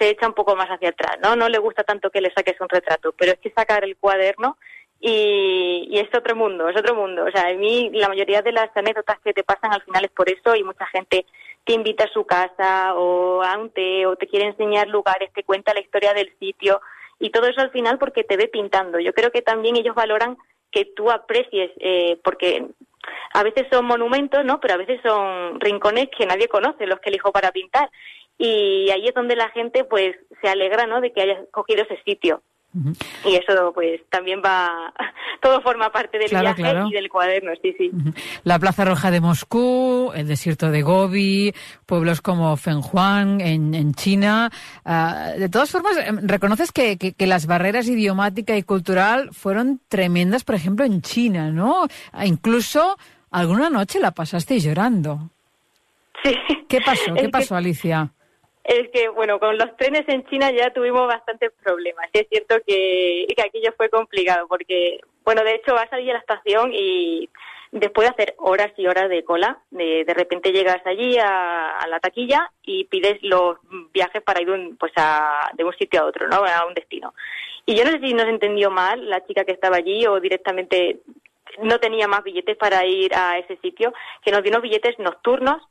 [0.00, 1.36] se echa un poco más hacia atrás, ¿no?
[1.36, 4.56] No le gusta tanto que le saques un retrato, pero es que sacar el cuaderno
[4.98, 7.24] y, y, es otro mundo, es otro mundo.
[7.24, 10.10] O sea, a mí la mayoría de las anécdotas que te pasan al final es
[10.10, 11.24] por eso y mucha gente
[11.64, 15.44] te invita a su casa o a un té o te quiere enseñar lugares, te
[15.44, 16.80] cuenta la historia del sitio
[17.18, 18.98] y todo eso al final porque te ve pintando.
[18.98, 20.36] Yo creo que también ellos valoran
[20.72, 22.66] que tú aprecies, eh, porque
[23.34, 24.58] a veces son monumentos, ¿no?
[24.58, 27.90] Pero a veces son rincones que nadie conoce, los que elijo para pintar.
[28.38, 31.00] Y ahí es donde la gente, pues, se alegra, ¿no?
[31.00, 32.42] De que hayas cogido ese sitio.
[33.24, 34.92] Y eso, pues, también va,
[35.42, 37.90] todo forma parte del viaje y del cuaderno, sí, sí.
[38.44, 41.54] La Plaza Roja de Moscú, el desierto de Gobi,
[41.84, 44.50] pueblos como Fenghuang en, en China.
[44.84, 49.80] Uh, de todas formas, em, reconoces que, que, que, las barreras idiomática y cultural fueron
[49.88, 51.86] tremendas, por ejemplo, en China, ¿no?
[52.24, 52.96] Incluso
[53.30, 55.30] alguna noche la pasaste llorando.
[56.24, 56.34] Sí.
[56.68, 57.14] ¿Qué pasó?
[57.14, 58.12] ¿Qué pasó, Alicia?
[58.64, 62.08] Es que, bueno, con los trenes en China ya tuvimos bastantes problemas.
[62.12, 66.14] Es cierto que, que aquello fue complicado porque, bueno, de hecho vas a salir a
[66.14, 67.28] la estación y
[67.72, 71.86] después de hacer horas y horas de cola, de, de repente llegas allí a, a,
[71.88, 73.56] la taquilla y pides los
[73.92, 76.36] viajes para ir un, pues a, de un sitio a otro, ¿no?
[76.44, 77.14] A un destino.
[77.66, 81.00] Y yo no sé si nos entendió mal la chica que estaba allí o directamente
[81.62, 83.92] no tenía más billetes para ir a ese sitio,
[84.24, 85.62] que nos dio unos billetes nocturnos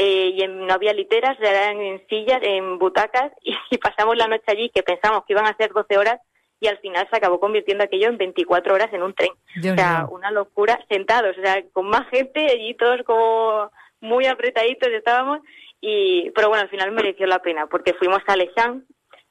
[0.00, 4.70] eh, y no había literas, eran en sillas, en butacas, y, pasamos la noche allí
[4.70, 6.20] que pensamos que iban a ser 12 horas
[6.60, 9.30] y al final se acabó convirtiendo aquello en 24 horas en un tren.
[9.30, 14.88] o sea, una locura, sentados, o sea, con más gente, allí todos como muy apretaditos
[14.88, 15.40] estábamos,
[15.80, 18.84] y pero bueno, al final mereció la pena, porque fuimos a Leshan,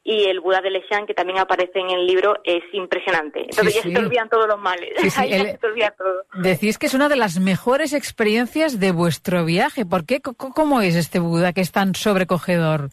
[0.07, 3.41] y el Buda de Leshan, que también aparece en el libro, es impresionante.
[3.41, 4.89] Entonces ya se te olvidan todos los males.
[5.17, 6.23] Ahí ya se te olvida todo.
[6.41, 9.85] Decís que es una de las mejores experiencias de vuestro viaje.
[9.85, 10.21] ¿Por qué?
[10.21, 12.87] ¿Cómo es este Buda que es tan sobrecogedor?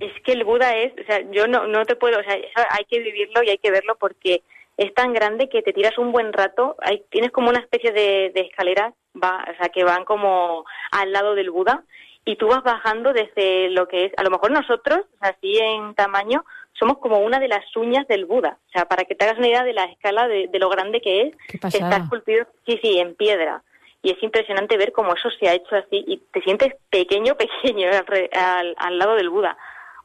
[0.00, 2.34] Es que el Buda es, o sea, yo no, no te puedo, o sea,
[2.70, 4.42] hay que vivirlo y hay que verlo porque
[4.76, 8.32] es tan grande que te tiras un buen rato, hay, tienes como una especie de,
[8.34, 11.84] de escaleras, va, o sea, que van como al lado del Buda
[12.28, 16.44] y tú vas bajando desde lo que es, a lo mejor nosotros, así en tamaño,
[16.78, 18.58] somos como una de las uñas del Buda.
[18.68, 21.22] O sea, para que te hagas una idea de la escala de, lo grande que
[21.22, 21.34] es,
[21.74, 23.62] está esculpido, sí, sí, en piedra.
[24.02, 27.88] Y es impresionante ver cómo eso se ha hecho así y te sientes pequeño, pequeño
[28.32, 29.56] al, al lado del Buda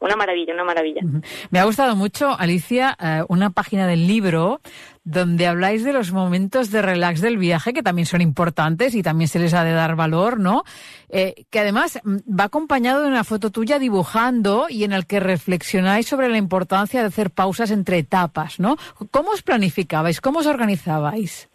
[0.03, 1.01] una maravilla, una maravilla.
[1.49, 4.59] Me ha gustado mucho, Alicia, eh, una página del libro
[5.05, 9.27] donde habláis de los momentos de relax del viaje, que también son importantes y también
[9.27, 10.63] se les ha de dar valor, ¿no?
[11.09, 15.19] Eh, que además mm, va acompañado de una foto tuya dibujando y en el que
[15.19, 18.77] reflexionáis sobre la importancia de hacer pausas entre etapas, ¿no?
[19.11, 20.21] ¿Cómo os planificabais?
[20.21, 21.49] ¿Cómo os organizabais?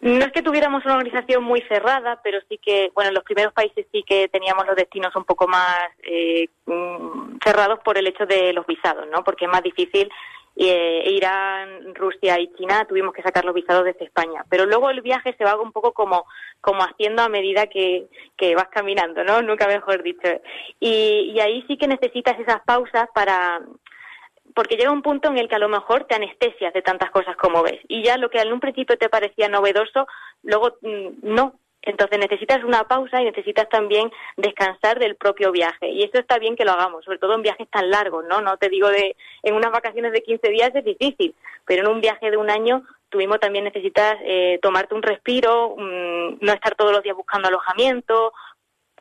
[0.00, 3.52] No es que tuviéramos una organización muy cerrada, pero sí que, bueno, en los primeros
[3.52, 8.26] países sí que teníamos los destinos un poco más eh, mm, cerrados por el hecho
[8.26, 9.24] de los visados, ¿no?
[9.24, 10.10] Porque es más difícil
[10.56, 14.44] eh, Irán, Rusia y China tuvimos que sacar los visados desde España.
[14.48, 16.26] Pero luego el viaje se va un poco como,
[16.60, 19.42] como haciendo a medida que, que vas caminando, ¿no?
[19.42, 20.28] Nunca mejor dicho.
[20.78, 23.62] Y, y ahí sí que necesitas esas pausas para,
[24.54, 27.36] porque llega un punto en el que a lo mejor te anestesias de tantas cosas
[27.36, 30.06] como ves y ya lo que en un principio te parecía novedoso,
[30.42, 31.54] luego mm, no.
[31.86, 35.90] Entonces necesitas una pausa y necesitas también descansar del propio viaje.
[35.90, 38.40] Y eso está bien que lo hagamos, sobre todo en viajes tan largos, ¿no?
[38.40, 41.34] No te digo de en unas vacaciones de 15 días es difícil,
[41.66, 45.74] pero en un viaje de un año tú mismo también necesitas eh, tomarte un respiro,
[45.76, 48.32] mm, no estar todos los días buscando alojamiento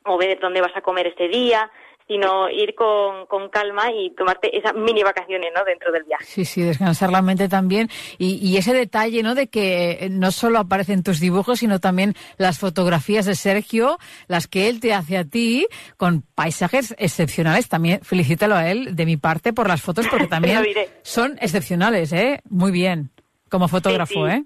[0.03, 1.71] o ver dónde vas a comer ese día
[2.07, 5.63] sino ir con, con, calma y tomarte esas mini vacaciones ¿no?
[5.63, 6.23] dentro del viaje.
[6.25, 7.89] Sí, sí, descansar la mente también.
[8.17, 9.35] Y, y, ese detalle ¿no?
[9.35, 14.69] de que no solo aparecen tus dibujos, sino también las fotografías de Sergio, las que
[14.69, 17.69] él te hace a ti, con paisajes excepcionales.
[17.69, 20.63] También felicítalo a él de mi parte por las fotos, porque también
[21.01, 22.41] son excepcionales, ¿eh?
[22.49, 23.11] Muy bien,
[23.49, 24.43] como fotógrafo, ¿eh?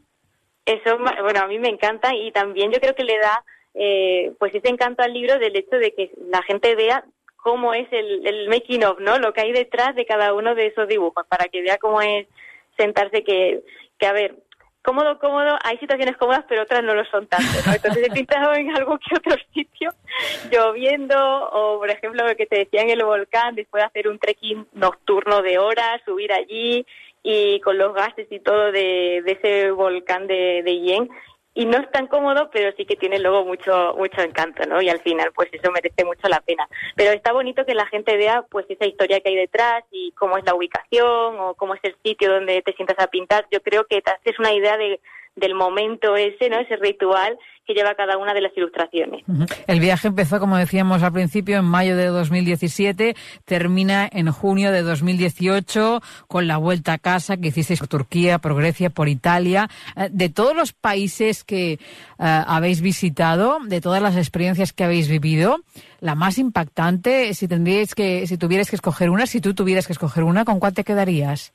[0.66, 3.44] Eso, bueno, a mí me encanta y también yo creo que le da
[3.74, 7.06] eh, pues ese encanto al libro del hecho de que la gente vea
[7.48, 9.20] cómo es el, el making of, ¿no?
[9.20, 12.28] Lo que hay detrás de cada uno de esos dibujos, para que vea cómo es
[12.76, 13.62] sentarse que,
[13.98, 14.36] que a ver,
[14.82, 17.48] cómodo, cómodo, hay situaciones cómodas, pero otras no lo son tanto.
[17.74, 19.92] Entonces he pintado en algo que otro sitio,
[20.52, 21.16] lloviendo,
[21.54, 24.68] o por ejemplo, lo que te decía en el volcán, después de hacer un trekking
[24.74, 26.86] nocturno de horas, subir allí,
[27.24, 31.10] y con los gases y todo de, de ese volcán de, de Yen,
[31.58, 34.80] y no es tan cómodo, pero sí que tiene luego mucho mucho encanto, ¿no?
[34.80, 36.70] Y al final, pues eso merece mucho la pena.
[36.96, 40.38] Pero está bonito que la gente vea, pues esa historia que hay detrás y cómo
[40.38, 43.48] es la ubicación o cómo es el sitio donde te sientas a pintar.
[43.52, 45.00] Yo creo que te haces una idea de
[45.36, 46.60] del momento ese, ¿no?
[46.60, 49.24] Ese ritual que lleva cada una de las ilustraciones.
[49.68, 54.82] El viaje empezó, como decíamos al principio, en mayo de 2017, termina en junio de
[54.82, 59.68] 2018 con la vuelta a casa que hicisteis por Turquía, por Grecia, por Italia.
[59.98, 61.78] Eh, de todos los países que eh,
[62.18, 65.58] habéis visitado, de todas las experiencias que habéis vivido,
[66.00, 69.94] la más impactante, si tendríais que, si tuvierais que escoger una, si tú tuvieras que
[69.94, 71.54] escoger una, ¿con cuál te quedarías?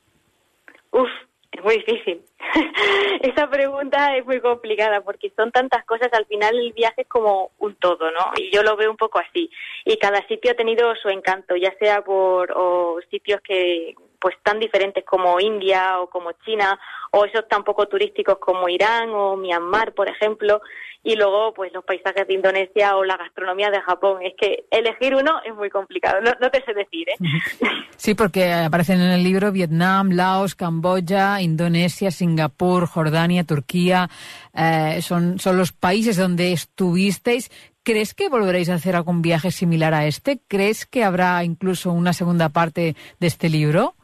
[0.91, 1.09] Uf,
[1.53, 2.21] es muy difícil.
[3.21, 7.51] Esa pregunta es muy complicada porque son tantas cosas, al final el viaje es como
[7.59, 8.31] un todo, ¿no?
[8.37, 9.49] Y yo lo veo un poco así.
[9.85, 14.57] Y cada sitio ha tenido su encanto, ya sea por o sitios que pues tan
[14.57, 16.79] diferentes como India o como China
[17.11, 20.61] o esos tan poco turísticos como Irán o Myanmar, por ejemplo
[21.03, 24.21] y luego pues los paisajes de Indonesia o la gastronomía de Japón.
[24.23, 27.07] Es que elegir uno es muy complicado, no, te sé decir.
[27.09, 27.15] ¿eh?
[27.97, 34.09] Sí, porque aparecen en el libro Vietnam, Laos, Camboya, Indonesia, Singapur, Jordania, Turquía.
[34.53, 37.49] Eh, son, son los países donde estuvisteis.
[37.83, 40.39] ¿Crees que volveréis a hacer algún viaje similar a este?
[40.47, 43.95] ¿Crees que habrá incluso una segunda parte de este libro?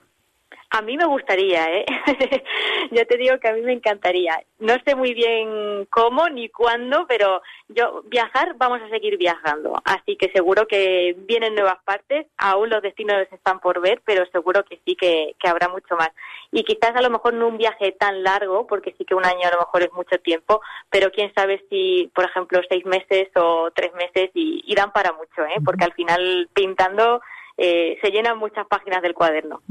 [0.71, 1.85] A mí me gustaría, ¿eh?
[2.91, 4.39] yo te digo que a mí me encantaría.
[4.59, 9.81] No sé muy bien cómo ni cuándo, pero yo viajar vamos a seguir viajando.
[9.83, 12.27] Así que seguro que vienen nuevas partes.
[12.37, 16.11] Aún los destinos están por ver, pero seguro que sí que, que habrá mucho más.
[16.51, 19.47] Y quizás a lo mejor no un viaje tan largo, porque sí que un año
[19.47, 23.71] a lo mejor es mucho tiempo, pero quién sabe si, por ejemplo, seis meses o
[23.73, 25.59] tres meses y, y dan para mucho, ¿eh?
[25.65, 27.21] Porque al final pintando
[27.61, 29.61] eh, se llenan muchas páginas del cuaderno.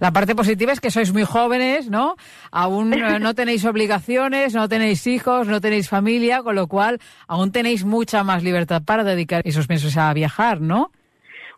[0.00, 2.16] La parte positiva es que sois muy jóvenes, ¿no?
[2.50, 7.52] Aún eh, no tenéis obligaciones, no tenéis hijos, no tenéis familia, con lo cual aún
[7.52, 10.90] tenéis mucha más libertad para dedicar esos meses a viajar, ¿no?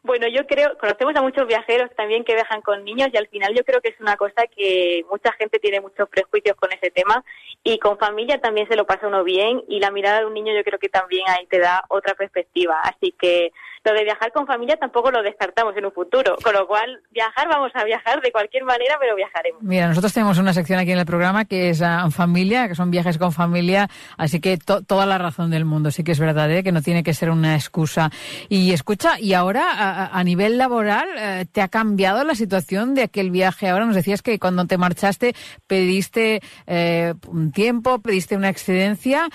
[0.02, 3.54] Bueno, yo creo, conocemos a muchos viajeros también que viajan con niños y al final
[3.54, 7.24] yo creo que es una cosa que mucha gente tiene muchos prejuicios con ese tema
[7.64, 10.54] y con familia también se lo pasa uno bien y la mirada de un niño
[10.54, 12.80] yo creo que también ahí te da otra perspectiva.
[12.82, 13.52] Así que
[13.88, 17.48] lo de viajar con familia tampoco lo descartamos en un futuro, con lo cual viajar
[17.48, 19.62] vamos a viajar de cualquier manera, pero viajaremos.
[19.62, 22.90] Mira, nosotros tenemos una sección aquí en el programa que es uh, familia, que son
[22.90, 26.62] viajes con familia, así que toda la razón del mundo, sí que es verdad, ¿eh?
[26.62, 28.10] que no tiene que ser una excusa.
[28.48, 33.02] Y escucha, y ahora a, a nivel laboral, eh, ¿te ha cambiado la situación de
[33.02, 33.68] aquel viaje?
[33.68, 35.34] Ahora nos decías que cuando te marchaste
[35.66, 39.28] pediste eh, un tiempo, pediste una excedencia.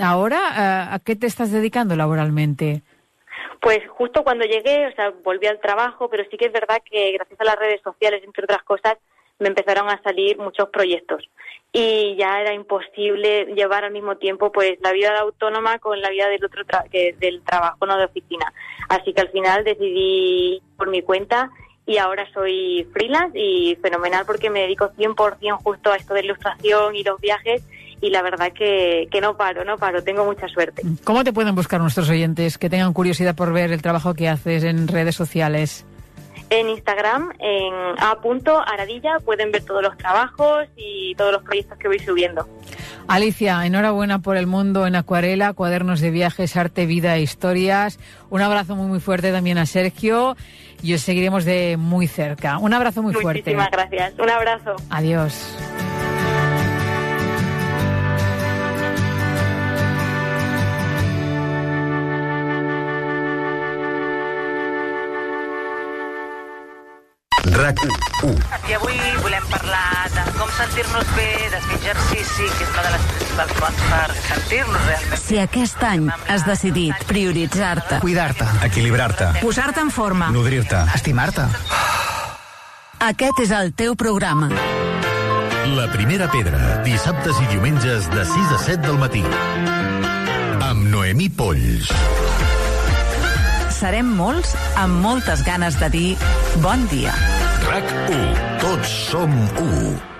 [0.00, 2.82] Ahora, eh, ¿a qué te estás dedicando laboralmente?
[3.60, 7.12] Pues justo cuando llegué, o sea, volví al trabajo, pero sí que es verdad que
[7.12, 8.96] gracias a las redes sociales, entre otras cosas,
[9.38, 11.28] me empezaron a salir muchos proyectos.
[11.72, 16.10] Y ya era imposible llevar al mismo tiempo pues la vida de autónoma con la
[16.10, 18.52] vida del otro que del trabajo no de oficina.
[18.88, 21.50] Así que al final decidí por mi cuenta
[21.86, 26.94] y ahora soy freelance y fenomenal porque me dedico 100% justo a esto de ilustración
[26.96, 27.62] y los viajes
[28.00, 30.82] y la verdad que, que no paro, no paro, tengo mucha suerte.
[31.04, 34.64] ¿Cómo te pueden buscar nuestros oyentes que tengan curiosidad por ver el trabajo que haces
[34.64, 35.84] en redes sociales?
[36.48, 42.00] En Instagram, en a.aradilla, pueden ver todos los trabajos y todos los proyectos que voy
[42.00, 42.48] subiendo.
[43.06, 48.00] Alicia, enhorabuena por el mundo en acuarela, cuadernos de viajes, arte, vida e historias.
[48.30, 50.36] Un abrazo muy, muy fuerte también a Sergio
[50.82, 52.58] y os seguiremos de muy cerca.
[52.58, 53.42] Un abrazo muy fuerte.
[53.42, 54.14] Muchísimas gracias.
[54.18, 54.76] Un abrazo.
[54.90, 55.56] Adiós.
[67.54, 68.34] RAC1.
[68.68, 72.92] I avui volem parlar de com sentir-nos bé, de fer exercici, que és una de
[72.94, 75.22] les principals fonts per sentir-nos realment.
[75.24, 78.46] Si aquest any has decidit prioritzar-te, Cuidar-te.
[78.68, 79.32] Equilibrar-te.
[79.40, 80.84] posar-te en forma, Nodrir-te.
[80.94, 81.46] Estimar-te.
[83.00, 84.50] aquest és el teu programa.
[85.70, 89.22] La primera pedra, dissabtes i diumenges de 6 a 7 del matí.
[90.60, 91.90] Amb Noemí Polls.
[93.80, 96.16] Serem molts amb moltes ganes de dir
[96.60, 97.14] bon dia.
[97.70, 98.38] RAC 1.
[98.58, 100.19] Tots som 1.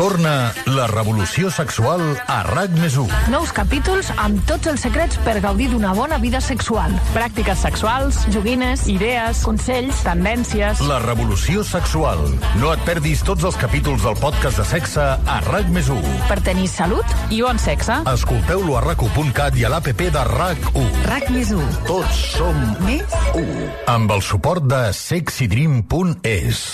[0.00, 3.18] Torna la revolució sexual a RAC més 1.
[3.34, 6.94] Nous capítols amb tots els secrets per gaudir d'una bona vida sexual.
[7.12, 10.80] Pràctiques sexuals, joguines, idees, consells, tendències...
[10.88, 12.22] La revolució sexual.
[12.62, 16.00] No et perdis tots els capítols del podcast de sexe a RAC més 1.
[16.30, 17.98] Per tenir salut i bon sexe.
[18.08, 20.88] Escolteu-lo a rac1.cat i a l'APP de RAC1.
[21.10, 21.76] RAC més 1.
[21.90, 23.68] Tots som Més 1.
[23.98, 26.64] Amb el suport de sexydream.es.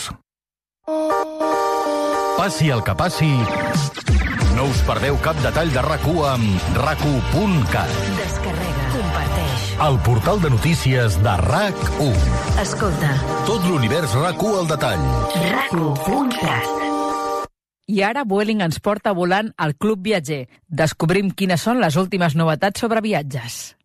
[2.36, 3.30] Passi el que passi,
[4.56, 7.94] no us perdeu cap detall de RAC1 amb rac1.cat.
[8.18, 8.88] Descarrega.
[8.92, 9.64] Comparteix.
[9.86, 12.20] El portal de notícies de RAC1.
[12.62, 13.14] Escolta.
[13.48, 15.08] Tot l'univers RAC1 al detall.
[15.46, 16.72] RAC1.cat.
[17.86, 20.44] I ara Vueling ens porta volant al Club Viatger.
[20.68, 23.76] Descobrim quines són les últimes novetats sobre viatges.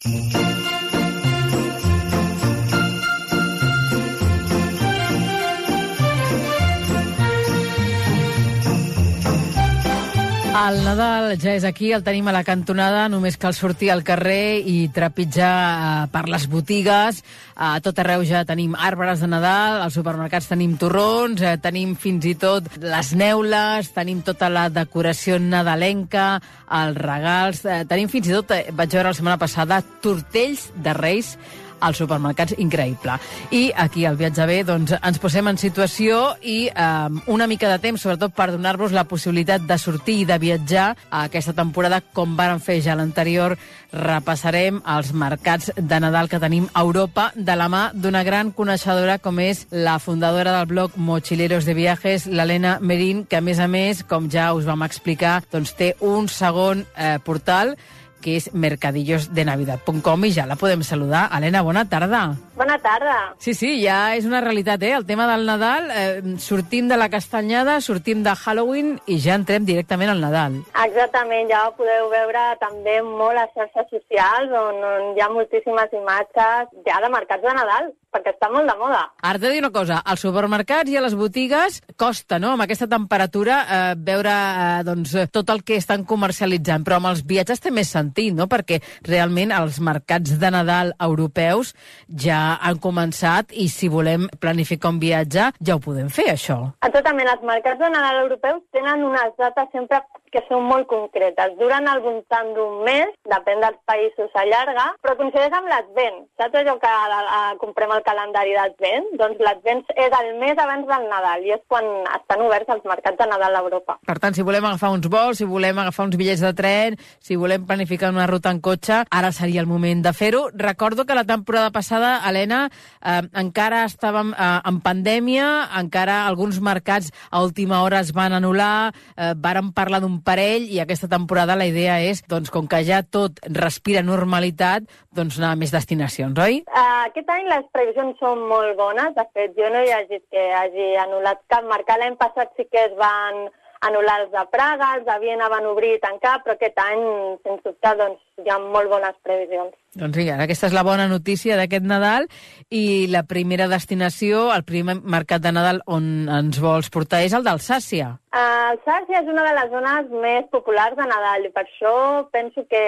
[10.51, 14.59] El Nadal ja és aquí, el tenim a la cantonada, només cal sortir al carrer
[14.67, 17.21] i trepitjar eh, per les botigues.
[17.55, 22.27] A tot arreu ja tenim arbres de Nadal, als supermercats tenim torrons, eh, tenim fins
[22.27, 28.35] i tot les neules, tenim tota la decoració nadalenca, els regals, eh, tenim fins i
[28.35, 31.37] tot, eh, vaig veure la setmana passada, tortells de Reis
[31.82, 33.17] als supermercats, increïble.
[33.52, 37.82] I aquí al Viatge B doncs, ens posem en situació i eh, una mica de
[37.84, 42.38] temps, sobretot per donar-vos la possibilitat de sortir i de viatjar a aquesta temporada, com
[42.38, 43.58] varen fer ja l'anterior,
[43.91, 49.17] repassarem els mercats de Nadal que tenim a Europa de la mà d'una gran coneixedora
[49.20, 53.67] com és la fundadora del blog Mochileros de Viajes, l'Helena Merín, que a més a
[53.67, 57.76] més, com ja us vam explicar, doncs té un segon eh, portal
[58.21, 61.27] que és mercadillosdenavidad.com i ja la podem saludar.
[61.36, 62.27] Helena, bona tarda.
[62.62, 63.34] Bona tarda.
[63.41, 64.91] Sí, sí, ja és una realitat, eh?
[64.93, 69.65] El tema del Nadal, eh, sortim de la castanyada, sortim de Halloween i ja entrem
[69.65, 70.60] directament al Nadal.
[70.84, 75.97] Exactament, ja ho podeu veure també molt a xarxes socials on, on hi ha moltíssimes
[76.04, 79.02] imatges ja de mercats de Nadal, perquè està molt de moda.
[79.24, 82.67] Ara t'he de dir una cosa, als supermercats i a les botigues costa, no?, amb
[82.67, 87.63] aquesta temperatura eh, veure eh, doncs, tot el que estan comercialitzant, però amb els viatges
[87.63, 91.74] té més sentit, no?, perquè realment els mercats de Nadal europeus
[92.06, 96.57] ja han començat i si volem planificar un viatge ja ho podem fer, això.
[96.87, 100.01] Exactament, els mercats de Nadal europeus tenen unes dates sempre
[100.32, 101.56] que són molt concretes.
[101.60, 106.22] Duren al voltant d'un mes, depèn dels països, s'allarga, però coincideix amb l'Advent.
[106.39, 109.12] Saps allò que a, a, comprem el calendari d'Advent?
[109.20, 113.20] Doncs l'Advent és el mes abans del Nadal i és quan estan oberts els mercats
[113.20, 113.98] de Nadal a Europa.
[114.08, 117.36] Per tant, si volem agafar uns vols, si volem agafar uns bitllets de tren, si
[117.39, 120.48] volem planificar una ruta en cotxe, ara seria el moment de fer-ho.
[120.56, 122.63] Recordo que la temporada passada, Helena,
[123.04, 125.48] eh, encara estàvem eh, en pandèmia,
[125.82, 130.79] encara alguns mercats a última hora es van anul·lar, eh, vàrem parlar d'un parell i
[130.81, 135.60] aquesta temporada la idea és, doncs, com que ja tot respira normalitat, doncs anar a
[135.60, 136.62] més destinacions, oi?
[136.67, 139.15] Uh, aquest any les previsions són molt bones.
[139.17, 141.99] De fet, jo no he llegit que hagi anul·lat cap mercat.
[142.01, 143.47] L'any passat sí que es van
[143.88, 147.01] anul·lar els de Praga, els de Viena van obrir i tancar, però aquest any,
[147.45, 149.75] sens dubte, doncs, hi ha molt bones previsions.
[149.91, 152.30] Doncs vinga, aquesta és la bona notícia d'aquest Nadal
[152.71, 157.43] i la primera destinació, el primer mercat de Nadal on ens vols portar és el
[157.43, 158.13] d'Alsàcia.
[158.32, 161.91] Uh, Alsàcia és una de les zones més populars de Nadal i per això
[162.32, 162.84] penso que,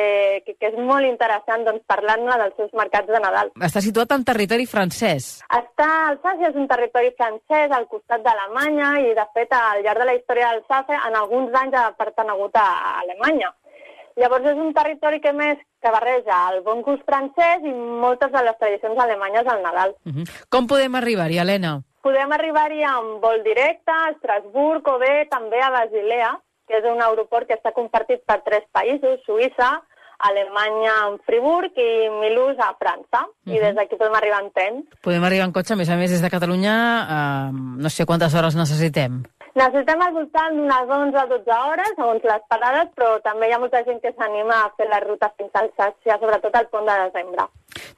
[0.45, 3.51] que, que és molt interessant doncs, parlar-ne dels seus mercats de Nadal.
[3.67, 5.27] Està situat en territori francès.
[5.59, 10.07] Està, Alsàcia és un territori francès al costat d'Alemanya i, de fet, al llarg de
[10.07, 12.69] la història d'Alsàcia, en alguns anys ha pertenegut a
[13.03, 13.51] Alemanya.
[14.15, 18.43] Llavors és un territori que més que barreja el bon gust francès i moltes de
[18.45, 19.95] les tradicions alemanyes al Nadal.
[20.05, 20.25] Uh -huh.
[20.49, 21.81] Com podem arribar-hi, Helena?
[22.01, 26.39] Podem arribar-hi amb vol directe a Estrasburg o bé també a Basilea.
[26.65, 29.83] que és un aeroport que està compartit per tres països, Suïssa,
[30.23, 33.27] Alemanya amb Friburg i Milús a França.
[33.27, 33.55] Uh -huh.
[33.55, 34.83] I des d'aquí podem arribar en tren.
[35.01, 36.75] Podem arribar en cotxe, a més a més, des de Catalunya,
[37.15, 37.51] eh,
[37.83, 39.23] no sé quantes hores necessitem.
[39.53, 43.59] Necessitem al voltant d'unes 11 o 12 hores, segons les parades, però també hi ha
[43.61, 46.95] molta gent que s'anima a fer la ruta fins al Sàcia, sobretot al pont de
[47.03, 47.45] desembre.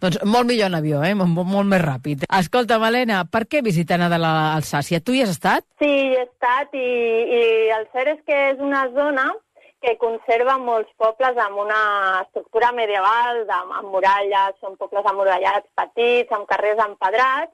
[0.04, 1.14] Doncs molt millor en avió, eh?
[1.16, 2.26] molt, molt més ràpid.
[2.40, 5.00] Escolta, Malena, per què visitar Nadal a Alsàcia?
[5.00, 5.64] Tu hi has estat?
[5.80, 6.90] Sí, hi he estat i,
[7.40, 7.42] i
[7.78, 9.30] el cert és que és una zona
[9.86, 11.80] que conserva molts pobles amb una
[12.26, 17.54] estructura medieval, amb, amb muralles, són pobles amurallats petits, amb carrers empedrats,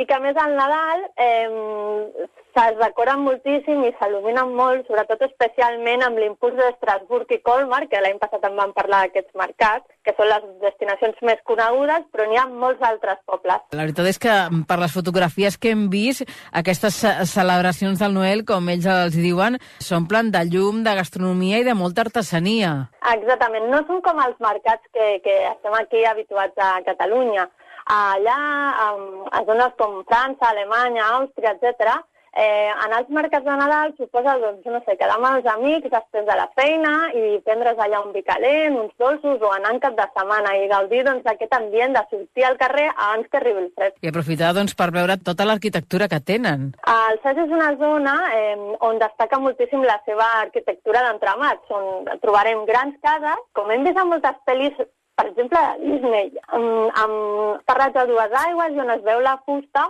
[0.00, 6.04] i que a més al Nadal eh, se'ls decoren moltíssim i s'il·luminen molt, sobretot especialment
[6.06, 10.30] amb l'impuls d'Estrasburg i Colmar, que l'any passat en vam parlar d'aquests mercats, que són
[10.30, 13.64] les destinacions més conegudes, però n'hi ha molts altres pobles.
[13.74, 14.36] La veritat és que
[14.68, 16.24] per les fotografies que hem vist,
[16.62, 17.00] aquestes
[17.32, 22.06] celebracions del Noel, com ells els diuen, s'omplen de llum, de gastronomia i de molta
[22.06, 22.74] artesania.
[23.14, 27.48] Exactament, no són com els mercats que, que estem aquí habituats a Catalunya.
[27.84, 28.40] Allà,
[28.80, 31.98] a zones com França, Alemanya, Àustria, etc.,
[32.34, 36.24] Eh, anar als mercats de Nadal suposa, doncs, no sé, quedar amb els amics després
[36.26, 39.94] de la feina i prendre's allà un vi calent, uns dolços o anar en cap
[39.94, 43.62] de setmana i gaudir doncs, d'aquest doncs, ambient de sortir al carrer abans que arribi
[43.62, 43.94] el fred.
[44.02, 46.72] I aprofitar doncs, per veure tota l'arquitectura que tenen.
[46.96, 52.66] El Sas és una zona eh, on destaca moltíssim la seva arquitectura d'entramats, on trobarem
[52.66, 58.08] grans cases, com hem vist en moltes pel·lis per exemple, Disney, amb, amb terrats a
[58.08, 59.84] dues aigües i on es veu la fusta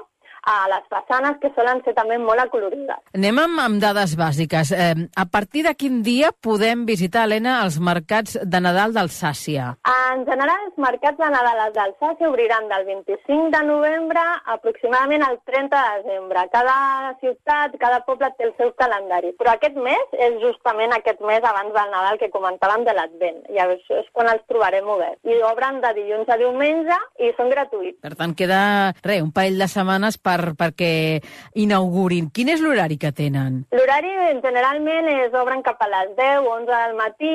[0.45, 3.01] a les façanes, que solen ser també molt acolorides.
[3.16, 4.72] Anem amb, amb dades bàsiques.
[4.72, 9.70] Eh, a partir de quin dia podem visitar, Helena, els mercats de Nadal d'Alsàcia?
[9.90, 14.24] En general, els mercats de Nadal d'Alsàcia obriran del 25 de novembre
[14.57, 16.47] aproximadament al 30 de desembre.
[16.53, 16.76] Cada
[17.20, 19.32] ciutat, cada poble té el seu calendari.
[19.40, 23.40] Però aquest mes és justament aquest mes abans del Nadal que comentàvem de l'Advent.
[23.53, 25.20] I és, és quan els trobarem oberts.
[25.24, 28.01] I obren de dilluns a diumenge i són gratuïts.
[28.05, 28.61] Per tant, queda
[29.05, 30.93] re, un parell de setmanes per per, perquè
[31.61, 32.30] inaugurin.
[32.35, 33.64] Quin és l'horari que tenen?
[33.74, 34.12] L'horari
[34.45, 37.35] generalment és obren cap a les 10 o 11 del matí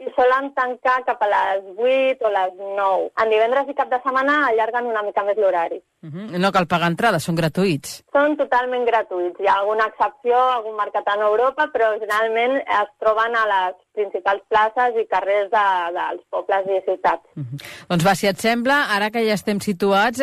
[0.00, 3.10] i solen tancar cap a les 8 o les 9.
[3.22, 5.80] En divendres i cap de setmana allarguen una mica més l'horari.
[6.02, 6.38] Uh -huh.
[6.40, 8.02] No cal pagar entrada, són gratuïts.
[8.12, 9.40] Són totalment gratuïts.
[9.40, 14.42] Hi ha alguna excepció, algun mercat en Europa, però generalment es troben a les principals
[14.48, 15.66] places i carrers de,
[15.98, 17.24] dels pobles i ciutats.
[17.36, 17.58] Uh -huh.
[17.88, 20.22] Doncs va, si et sembla, ara que ja estem situats,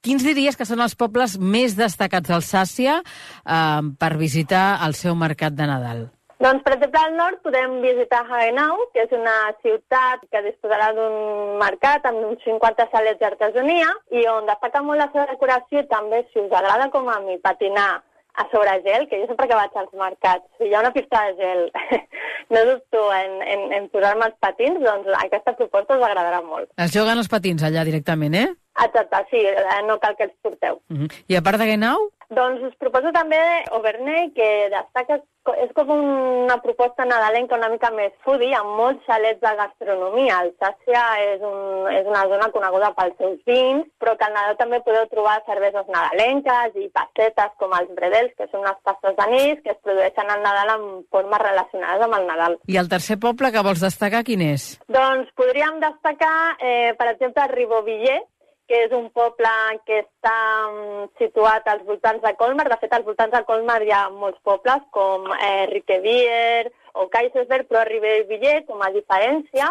[0.00, 3.02] quins diries que són els pobles més destacats d'Alsàcia
[3.46, 6.17] eh, per visitar el seu mercat de Nadal?
[6.38, 11.56] Doncs, per exemple, al nord podem visitar Hagenau, que és una ciutat que disposarà d'un
[11.58, 16.38] mercat amb uns 50 salets d'artesania i on destaca molt la seva decoració també, si
[16.44, 17.90] us agrada com a mi, patinar
[18.38, 21.24] a sobre gel, que jo sempre que vaig als mercats, si hi ha una pista
[21.26, 21.64] de gel,
[22.54, 26.70] no dubto en, en, en posar-me els patins, doncs aquesta proposta us agradarà molt.
[26.78, 28.46] Es juguen els patins allà directament, eh?
[28.86, 30.78] Exacte, sí, eh, no cal que els porteu.
[30.86, 31.10] Uh -huh.
[31.26, 31.98] I a part de Genau?
[32.28, 33.38] Doncs us proposo també
[33.72, 35.16] Overney, que destaca,
[35.62, 40.42] és com una proposta nadalenca una mica més foodie, amb molts xalets de gastronomia.
[40.42, 44.82] Alsàcia és, un, és una zona coneguda pels seus vins, però que al Nadal també
[44.84, 49.72] podeu trobar cerveses nadalenques i passetes com els bredels, que són unes pastes d'anís que
[49.72, 52.58] es produeixen al Nadal en formes relacionades amb el Nadal.
[52.68, 54.74] I el tercer poble que vols destacar, quin és?
[54.92, 58.28] Doncs podríem destacar, eh, per exemple, Ribovillet,
[58.68, 59.50] que és un poble
[59.88, 60.36] que està
[60.68, 62.68] um, situat als voltants de Colmar.
[62.68, 66.68] De fet, als voltants de Colmar hi ha molts pobles, com eh, Riquevier
[67.00, 69.70] o Kaisersberg, però a Ribevillet, com a diferència,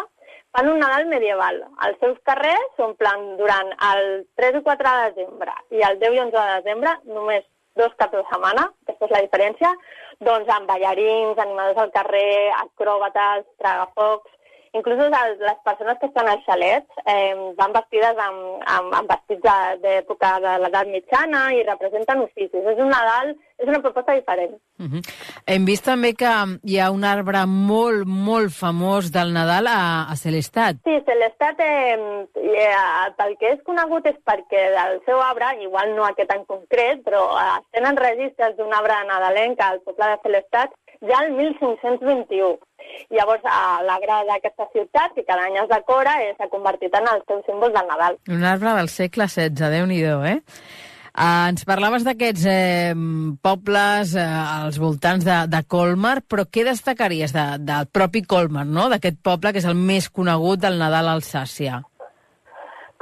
[0.56, 1.60] fan un Nadal medieval.
[1.86, 6.22] Els seus carrers s'omplen durant el 3 i 4 de desembre i el 10 i
[6.24, 7.46] 11 de desembre, només
[7.78, 9.70] dos caps de setmana, aquesta és la diferència,
[10.26, 14.32] doncs amb ballarins, animadors al carrer, acròbates, tragafocs,
[14.76, 19.44] Inclús les persones que estan als xalets eh, van vestides amb, amb, amb vestits
[19.82, 22.64] d'època de, de l'edat mitjana i representen oficis.
[22.74, 24.56] És un Nadal, és una proposta diferent.
[24.78, 25.02] Uh -huh.
[25.46, 30.16] Hem vist també que hi ha un arbre molt, molt famós del Nadal a, a
[30.16, 30.76] Celestat.
[30.84, 36.04] Sí, Celestat, eh, eh, pel que és conegut és perquè del seu arbre, igual no
[36.04, 40.70] aquest en concret, però eh, tenen registres d'un arbre nadalenc al poble de Celestat
[41.06, 42.58] ja el 1521.
[43.14, 47.24] Llavors, a l'arbre d'aquesta ciutat, que cada any es decora, eh, s'ha convertit en el
[47.28, 48.18] seu símbol del Nadal.
[48.28, 50.38] Un arbre del segle XVI, déu nhi eh?
[51.18, 52.94] Uh, ens parlaves d'aquests eh,
[53.42, 58.86] pobles eh, als voltants de, de Colmar, però què destacaries de, del propi Colmar, no?
[58.92, 61.80] d'aquest poble que és el més conegut del Nadal Alsàcia?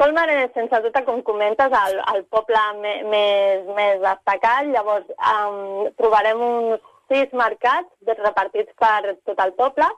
[0.01, 4.69] Colmar és, sense dubte, com comentes, el, el poble me, més, més destacat.
[4.73, 6.83] Llavors, um, trobarem uns
[7.13, 9.89] sis mercats repartits per tot el poble.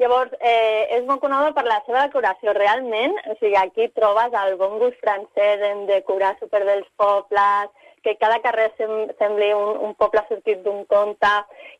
[0.00, 3.14] Llavors, eh, és molt coneguda per la seva decoració, realment.
[3.30, 7.70] O sigui, aquí trobes el bon gust francès en decorar super dels pobles,
[8.02, 8.90] que cada carrer sem
[9.20, 11.30] sembli un, un poble sortit d'un conte.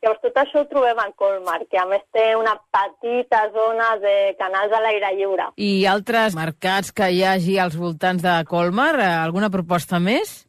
[0.03, 4.15] Llavors, tot això ho trobem a Colmar, que a més té una petita zona de
[4.39, 5.51] canals a l'aire lliure.
[5.57, 8.93] I altres mercats que hi hagi als voltants de Colmar?
[9.01, 10.43] Eh, alguna proposta més?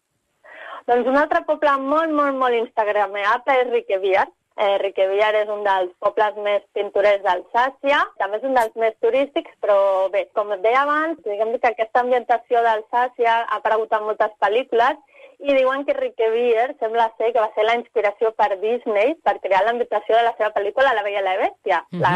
[0.91, 4.26] Doncs un altre poble molt, molt, molt instagrameable és Riqueviar.
[4.55, 9.51] Eh, Riqueviar és un dels pobles més pintorers d'Alsàcia, també és un dels més turístics,
[9.64, 9.78] però
[10.12, 15.01] bé, com et deia abans, diguem que aquesta ambientació d'Alsàcia ha aparegut en moltes pel·lícules
[15.43, 19.64] i diuen que Riquevier sembla ser que va ser la inspiració per Disney per crear
[19.64, 21.82] l'ambientació de la seva pel·lícula La Bella i la Bèstia.
[21.91, 22.05] Uh -huh.
[22.05, 22.14] la,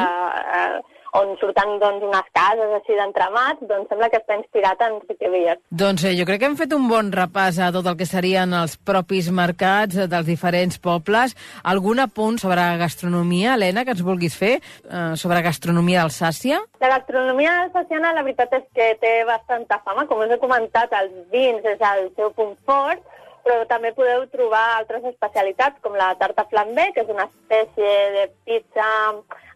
[0.60, 5.56] eh, on surten doncs, unes cases així d'entramats, doncs sembla que està inspirat en Riquevier.
[5.70, 8.52] Doncs eh, jo crec que hem fet un bon repàs a tot el que serien
[8.56, 11.36] els propis mercats dels diferents pobles.
[11.64, 16.60] Algun apunt sobre gastronomia, Helena, que ens vulguis fer, eh, sobre gastronomia d'Alsàcia?
[16.82, 20.06] La gastronomia alsaciana la veritat és que té bastanta fama.
[20.06, 23.02] Com us he comentat, els vins és el seu punt fort,
[23.48, 28.28] però també podeu trobar altres especialitats com la tarta flambé, que és una espècie de
[28.44, 28.88] pizza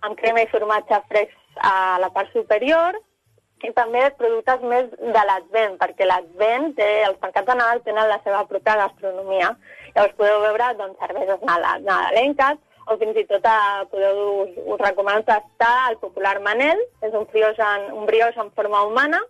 [0.03, 2.99] amb crema i formatge fresc a la part superior
[3.63, 8.43] i també productes més de l'Advent, perquè l'Advent, els mercats de Nadal tenen la seva
[8.51, 9.53] pròpia gastronomia.
[9.95, 12.59] Llavors podeu veure doncs, cerveses nadalenques,
[12.91, 17.29] o fins i tot eh, podeu, us, us recomano tastar el popular Manel, és un
[17.31, 19.23] brioix en, un brioix en forma humana,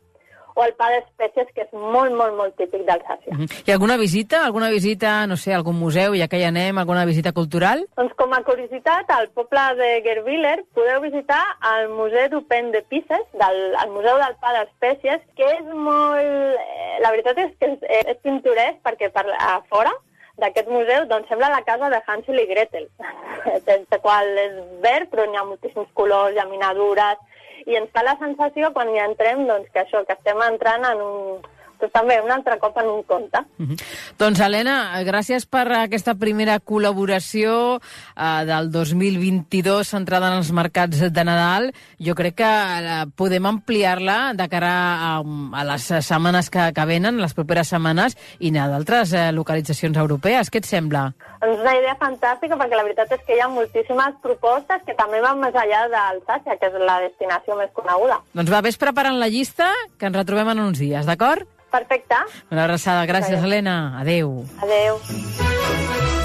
[0.55, 3.33] o el pa d'espècies, que és molt, molt, molt típic d'Alsàcia.
[3.33, 3.49] -huh.
[3.67, 4.45] Hi ha alguna visita?
[4.45, 7.87] Alguna visita, no sé, algun museu, ja que hi anem, alguna visita cultural?
[7.97, 11.43] Doncs com a curiositat, al poble de Gerviller podeu visitar
[11.75, 16.23] el Museu d'Open de Pises, del, el Museu del Pa d'Espècies, que és molt...
[16.23, 19.93] Eh, la veritat és que és, és pintoresc perquè per a fora
[20.41, 22.89] d'aquest museu doncs sembla la casa de Hansel i Gretel,
[23.75, 27.21] el qual és verd però n'hi ha moltíssims colors, llaminadures,
[27.67, 31.03] i ens fa la sensació quan hi entrem doncs, que això, que estem entrant en
[31.07, 31.43] un,
[31.83, 33.43] doncs també un altre cop en un conte.
[33.59, 33.77] Uh -huh.
[34.19, 37.81] Doncs, Helena, gràcies per aquesta primera col·laboració
[38.17, 41.73] eh, del 2022 centrada en els mercats de Nadal.
[41.99, 45.23] Jo crec que eh, podem ampliar-la de cara a,
[45.53, 50.51] a les setmanes que, que venen, les properes setmanes, i anar d'altres eh, localitzacions europees.
[50.51, 51.13] Què et sembla?
[51.43, 55.21] És una idea fantàstica perquè la veritat és que hi ha moltíssimes propostes que també
[55.21, 58.21] van més enllà d'Alsàcia, que és la destinació més coneguda.
[58.33, 61.49] Doncs va, vés preparant la llista, que ens retrobem en uns dies, d'acord?
[61.73, 62.19] Perfecte.
[62.53, 63.07] Una abraçada.
[63.09, 63.49] Gràcies, Adeu.
[63.49, 63.77] Helena.
[63.99, 64.45] Adeu.
[64.61, 66.22] Adeu.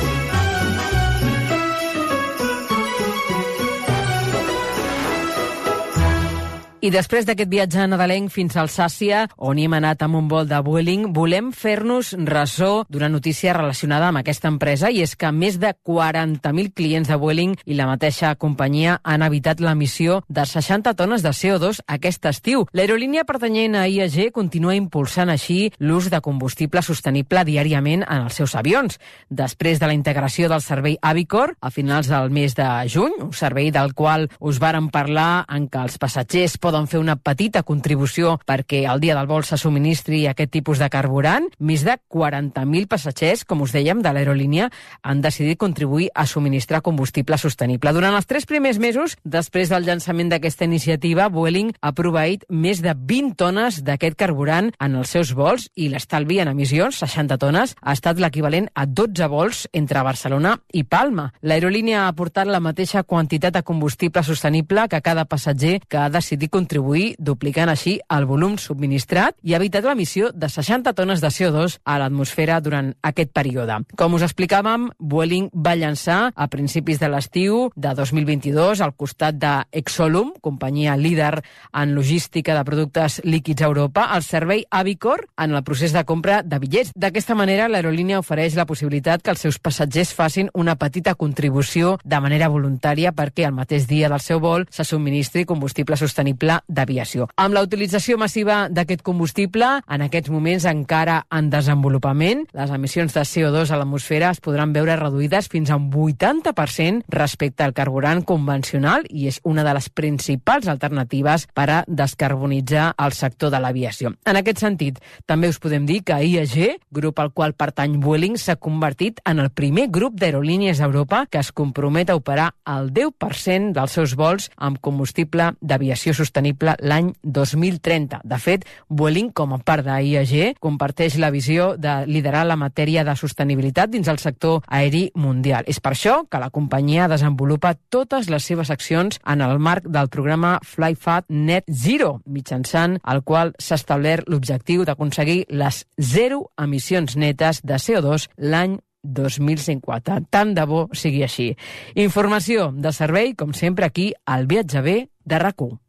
[6.78, 10.60] I després d'aquest viatge nadalenc fins a Alsàcia, on hem anat amb un vol de
[10.62, 15.72] Vueling, volem fer-nos ressò d'una notícia relacionada amb aquesta empresa i és que més de
[15.74, 21.32] 40.000 clients de Vueling i la mateixa companyia han evitat l'emissió de 60 tones de
[21.34, 22.68] CO2 aquest estiu.
[22.78, 28.54] L'aerolínia pertanyent a IAG continua impulsant així l'ús de combustible sostenible diàriament en els seus
[28.54, 29.00] avions.
[29.34, 33.74] Després de la integració del servei Avicor, a finals del mes de juny, un servei
[33.74, 38.84] del qual us varen parlar en què els passatgers poden fer una petita contribució perquè
[38.92, 41.48] el dia del vol se subministri aquest tipus de carburant.
[41.58, 44.70] Més de 40.000 passatgers, com us dèiem, de l'aerolínia
[45.02, 47.94] han decidit contribuir a subministrar combustible sostenible.
[47.96, 52.94] Durant els tres primers mesos, després del llançament d'aquesta iniciativa, Vueling ha proveït més de
[52.94, 57.96] 20 tones d'aquest carburant en els seus vols i l'estalvi en emissions, 60 tones, ha
[57.96, 61.32] estat l'equivalent a 12 vols entre Barcelona i Palma.
[61.42, 66.52] L'aerolínia ha aportat la mateixa quantitat de combustible sostenible que cada passatger que ha decidit
[66.58, 71.98] contribuir duplicant així el volum subministrat i evitat l'emissió de 60 tones de CO2 a
[72.02, 73.80] l'atmosfera durant aquest període.
[74.00, 79.54] Com us explicàvem, Vueling va llançar a principis de l'estiu de 2022 al costat de
[79.72, 81.44] Exolum, companyia líder
[81.74, 86.42] en logística de productes líquids a Europa, el servei Avicor en el procés de compra
[86.44, 86.94] de bitllets.
[86.96, 92.22] D'aquesta manera, l'aerolínia ofereix la possibilitat que els seus passatgers facin una petita contribució de
[92.24, 97.28] manera voluntària perquè al mateix dia del seu vol se subministri combustible sostenible combustible d'aviació.
[97.38, 103.22] Amb la utilització massiva d'aquest combustible, en aquests moments encara en desenvolupament, les emissions de
[103.22, 109.06] CO2 a l'atmosfera es podran veure reduïdes fins a un 80% respecte al carburant convencional
[109.10, 114.14] i és una de les principals alternatives per a descarbonitzar el sector de l'aviació.
[114.26, 118.56] En aquest sentit, també us podem dir que IAG, grup al qual pertany Vueling, s'ha
[118.56, 123.98] convertit en el primer grup d'aerolínies d'Europa que es compromet a operar el 10% dels
[123.98, 128.22] seus vols amb combustible d'aviació sostenible sostenible l'any 2030.
[128.24, 133.16] De fet, Vueling, com a part d'IAG, comparteix la visió de liderar la matèria de
[133.16, 135.66] sostenibilitat dins el sector aeri mundial.
[135.68, 140.10] És per això que la companyia desenvolupa totes les seves accions en el marc del
[140.10, 147.64] programa FlyFat Net Zero, mitjançant el qual s'ha establert l'objectiu d'aconseguir les zero emissions netes
[147.64, 150.22] de CO2 l'any 2050.
[150.30, 151.52] Tant de bo sigui així.
[151.96, 155.87] Informació de servei, com sempre, aquí al Viatge B de rac Vueling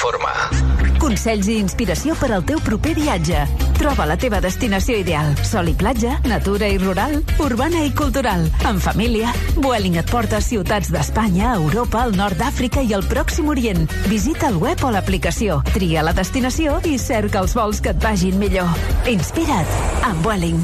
[0.00, 0.32] informa.
[1.00, 3.42] Consells i inspiració per al teu proper viatge.
[3.76, 5.32] Troba la teva destinació ideal.
[5.44, 8.46] Sol i platja, natura i rural, urbana i cultural.
[8.68, 13.52] En família, Vueling et porta a ciutats d'Espanya, Europa, el nord d'Àfrica i el Pròxim
[13.52, 13.88] Orient.
[14.08, 18.40] Visita el web o l'aplicació, tria la destinació i cerca els vols que et vagin
[18.40, 18.68] millor.
[19.08, 20.60] Inspira't amb Vueling.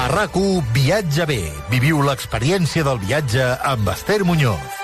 [0.00, 0.36] A rac
[0.72, 1.42] Viatge bé.
[1.68, 4.79] Viviu l'experiència del viatge amb Esther Muñoz.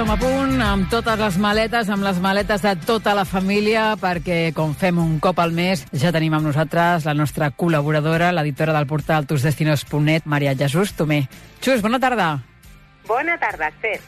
[0.00, 4.38] Som a punt amb totes les maletes, amb les maletes de tota la família, perquè
[4.56, 8.88] com fem un cop al mes, ja tenim amb nosaltres la nostra col·laboradora, l'editora del
[8.88, 11.26] portal tusdestinos.net, Maria Jesús Tomé.
[11.60, 12.30] Xus, bona tarda.
[13.10, 14.00] Bona tarda, Esther.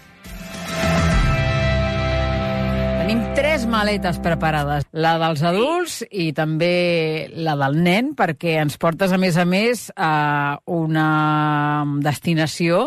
[3.02, 9.10] Tenim tres maletes preparades, la dels adults i també la del nen, perquè ens portes,
[9.10, 11.08] a més a més, a una
[12.04, 12.84] destinació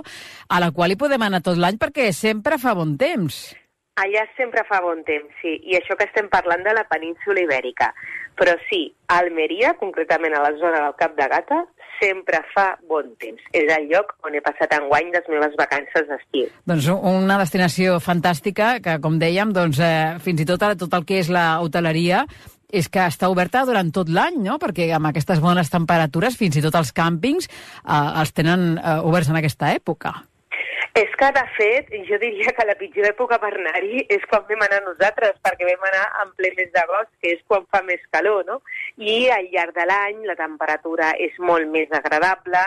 [0.47, 3.41] a la qual hi podem anar tot l'any perquè sempre fa bon temps.
[3.99, 7.91] Allà sempre fa bon temps, sí, i això que estem parlant de la península ibèrica.
[8.39, 11.59] Però sí, a Almeria, concretament a la zona del Cap de Gata,
[12.00, 13.41] sempre fa bon temps.
[13.56, 16.50] És el lloc on he passat enguany les meves vacances d'estiu.
[16.68, 21.22] Doncs una destinació fantàstica que, com dèiem, doncs, eh, fins i tot, tot el que
[21.24, 22.26] és la hoteleria
[22.76, 24.58] és que està oberta durant tot l'any, no?
[24.60, 29.32] Perquè amb aquestes bones temperatures, fins i tot els càmpings eh, els tenen eh, oberts
[29.32, 30.16] en aquesta època.
[30.96, 34.62] És que, de fet, jo diria que la pitjor època per anar-hi és quan vam
[34.64, 38.46] anar nosaltres, perquè vam anar en ple mes d'agost, que és quan fa més calor,
[38.48, 38.62] no?
[38.96, 42.64] I al llarg de l'any la temperatura és molt més agradable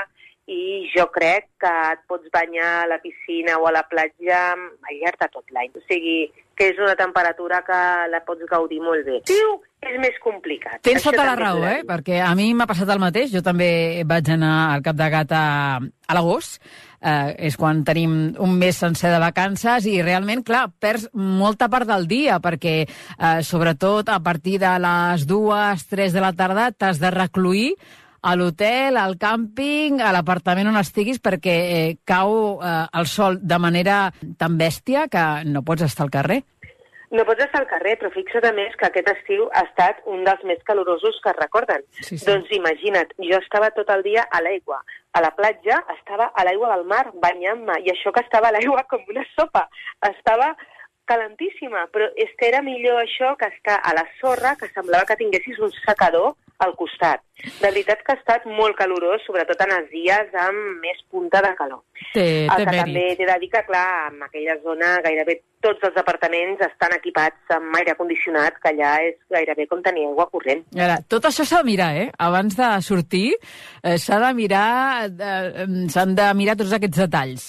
[0.53, 5.01] i jo crec que et pots banyar a la piscina o a la platja al
[5.01, 5.73] llarg de tot l'any.
[5.73, 6.29] O sigui,
[6.59, 7.79] que és una temperatura que
[8.11, 9.21] la pots gaudir molt bé.
[9.29, 9.55] Tiu
[9.87, 10.81] és més complicat.
[10.83, 11.85] Tens Això tota la raó, eh?
[11.87, 13.31] Perquè a mi m'ha passat el mateix.
[13.31, 15.43] Jo també vaig anar al Cap de Gata
[15.79, 16.59] a l'agost.
[16.99, 21.87] Eh, és quan tenim un mes sencer de vacances i realment, clar, perds molta part
[21.87, 26.99] del dia perquè, eh, sobretot, a partir de les dues, tres de la tarda t'has
[26.99, 27.77] de recluir
[28.23, 33.59] a l'hotel, al càmping, a l'apartament on estiguis, perquè eh, cau eh, el sol de
[33.63, 34.09] manera
[34.39, 36.43] tan bèstia que no pots estar al carrer.
[37.11, 40.27] No pots estar al carrer, però fixa't a més que aquest estiu ha estat un
[40.27, 41.85] dels més calorosos que es recorden.
[42.03, 42.25] Sí, sí.
[42.27, 44.83] Doncs imagina't, jo estava tot el dia a l'aigua.
[45.17, 48.85] A la platja estava a l'aigua del mar, banyant-me, i això que estava a l'aigua
[48.91, 49.65] com una sopa.
[50.05, 50.53] Estava
[51.09, 55.17] calentíssima, però és que era millor això que estar a la sorra, que semblava que
[55.17, 57.21] tinguessis un secador al costat.
[57.39, 61.53] De veritat que ha estat molt calorós, sobretot en els dies amb més punta de
[61.59, 61.85] calor.
[62.13, 63.19] Té, El té que també mèrit.
[63.21, 67.79] t'he de dir que, clar, en aquella zona gairebé tots els apartaments estan equipats amb
[67.79, 70.65] aire condicionat, que allà és gairebé com tenir aigua corrent.
[70.75, 72.11] Ara, tot això s'ha de mirar, eh?
[72.19, 73.35] Abans de sortir,
[73.83, 77.49] eh, s'ha de mirar, eh, s'han de mirar tots aquests detalls.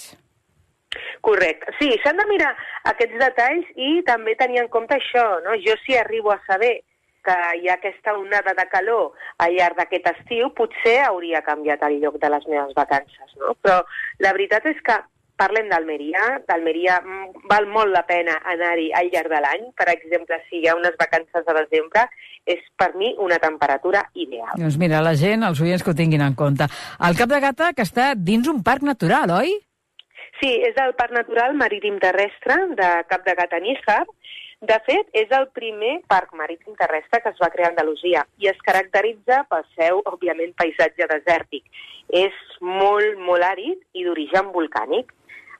[1.20, 1.74] Correcte.
[1.78, 2.54] Sí, s'han de mirar
[2.90, 5.54] aquests detalls i també tenir en compte això, no?
[5.66, 6.80] Jo si arribo a saber
[7.24, 9.12] que hi ha aquesta onada de calor
[9.44, 13.54] al llarg d'aquest estiu, potser hauria canviat el lloc de les meves vacances, no?
[13.62, 13.80] Però
[14.24, 14.98] la veritat és que
[15.40, 19.64] parlem d'Almeria, d'Almeria mm, val molt la pena anar-hi al llarg de l'any.
[19.78, 22.04] Per exemple, si hi ha unes vacances de desembre,
[22.44, 24.52] és per mi una temperatura ideal.
[24.60, 26.68] Doncs mira, la gent, els oients que ho tinguin en compte.
[27.08, 29.56] El Cap de Gata, que està dins un parc natural, oi?
[30.40, 34.06] Sí, és el Parc Natural Marítim Terrestre de Cap de Gata Níjar.
[34.60, 38.50] De fet, és el primer parc marítim terrestre que es va crear a Andalusia i
[38.50, 41.64] es caracteritza pel seu, òbviament, paisatge desèrtic.
[42.12, 45.14] És molt, molt àrid i d'origen volcànic.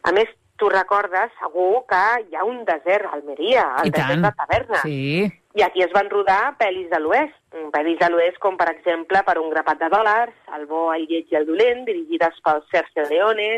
[0.05, 0.29] A més,
[0.61, 4.27] tu recordes segur que hi ha un desert a Almeria, el I desert tant.
[4.27, 4.83] de Taverna.
[4.85, 5.31] Sí.
[5.57, 7.39] I aquí es van rodar pel·lis de l'Oest.
[7.73, 11.33] Pel·lis de l'Oest com, per exemple, per un grapat de dòlars, El bo, el lleig
[11.33, 13.49] i el dolent, dirigides pel Sergio Leone,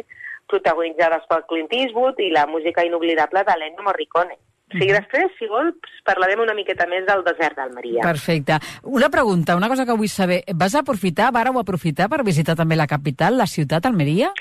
[0.46, 4.38] protagonitzades pel Clint Eastwood i la música inoblidable de l'Ennio Morricone.
[4.72, 8.02] O sigui, després, si vols, parlarem una miqueta més del desert d'Almeria.
[8.06, 8.58] Perfecte.
[8.88, 10.42] Una pregunta, una cosa que vull saber.
[10.56, 14.32] Vas aprofitar, vareu aprofitar per visitar també la capital, la ciutat, Almeria?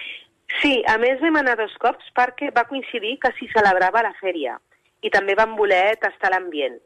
[0.60, 4.58] Sí, a més vam anar dos cops perquè va coincidir que s'hi celebrava la fèria
[5.02, 6.78] i també vam voler tastar l'ambient.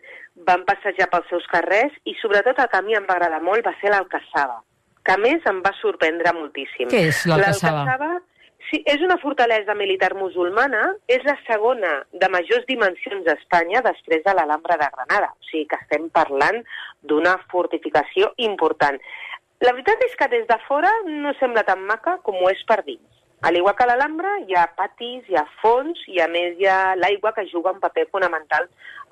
[0.47, 3.65] Vam passejar pels seus carrers i sobretot el que a mi em va agradar molt
[3.65, 4.61] va ser l'Alcaçava,
[5.03, 6.89] que a més em va sorprendre moltíssim.
[6.91, 7.83] Què és l'Alcaçava?
[7.83, 8.13] L'Alcaçava
[8.69, 14.33] sí, és una fortalesa militar musulmana, és la segona de majors dimensions d'Espanya després de
[14.35, 15.31] l'Alhambra de Granada.
[15.33, 16.61] O sigui que estem parlant
[17.03, 18.99] d'una fortificació important.
[19.63, 22.81] La veritat és que des de fora no sembla tan maca com ho és per
[22.83, 23.05] dins.
[23.45, 26.95] A l'igual que l'Alhambra, hi ha patis, hi ha fons i, a més, hi ha
[26.97, 28.69] l'aigua que juga un paper fonamental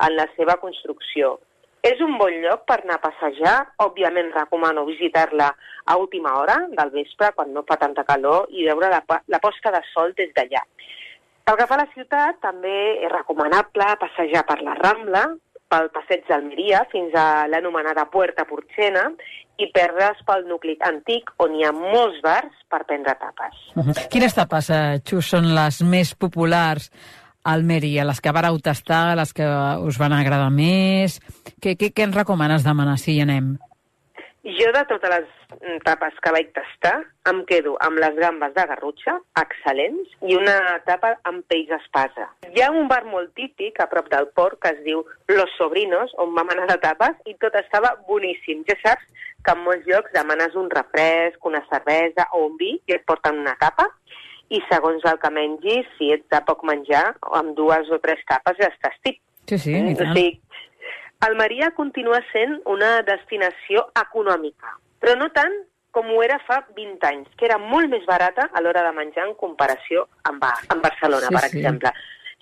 [0.08, 1.38] en la seva construcció.
[1.84, 3.56] És un bon lloc per anar a passejar.
[3.84, 5.50] Òbviament, recomano visitar-la
[5.86, 9.74] a última hora del vespre, quan no fa tanta calor, i veure la, la posta
[9.76, 10.64] de sol des d'allà.
[11.44, 15.26] Pel que fa a la ciutat, també és recomanable passejar per la Rambla,
[15.74, 19.08] pel passeig d'Almeria fins a l'anomenada Puerta Porxena
[19.62, 24.08] i perdre's pel nucli antic on hi ha molts bars per prendre tapes.
[24.14, 26.90] Quines tapes, eh, Xus, són les més populars
[27.44, 28.08] Almeria?
[28.08, 29.46] Les que vareu tastar, les que
[29.84, 31.20] us van agradar més?
[31.60, 33.56] Què, què, què ens recomanes demanar si hi anem?
[34.44, 36.98] Jo de totes les tapes que vaig tastar
[37.32, 42.28] em quedo amb les gambes de garrutxa, excel·lents, i una tapa amb peix espasa.
[42.52, 46.12] Hi ha un bar molt típic a prop del port que es diu Los Sobrinos,
[46.20, 48.66] on vam anar de tapes, i tot estava boníssim.
[48.68, 52.98] Ja saps que en molts llocs demanes un refresc, una cervesa o un vi i
[52.98, 53.88] et porten una tapa,
[54.50, 58.58] i segons el que mengis, si ets de poc menjar, amb dues o tres tapes
[58.60, 59.20] ja estàs tip.
[59.50, 60.14] Sí, sí, i O tant.
[60.16, 60.40] sigui,
[61.24, 65.54] Almeria continua sent una destinació econòmica, però no tant
[65.94, 69.28] com ho era fa 20 anys, que era molt més barata a l'hora de menjar
[69.30, 71.58] en comparació amb, amb Barcelona, Sí, per sí.
[71.60, 71.92] exemple.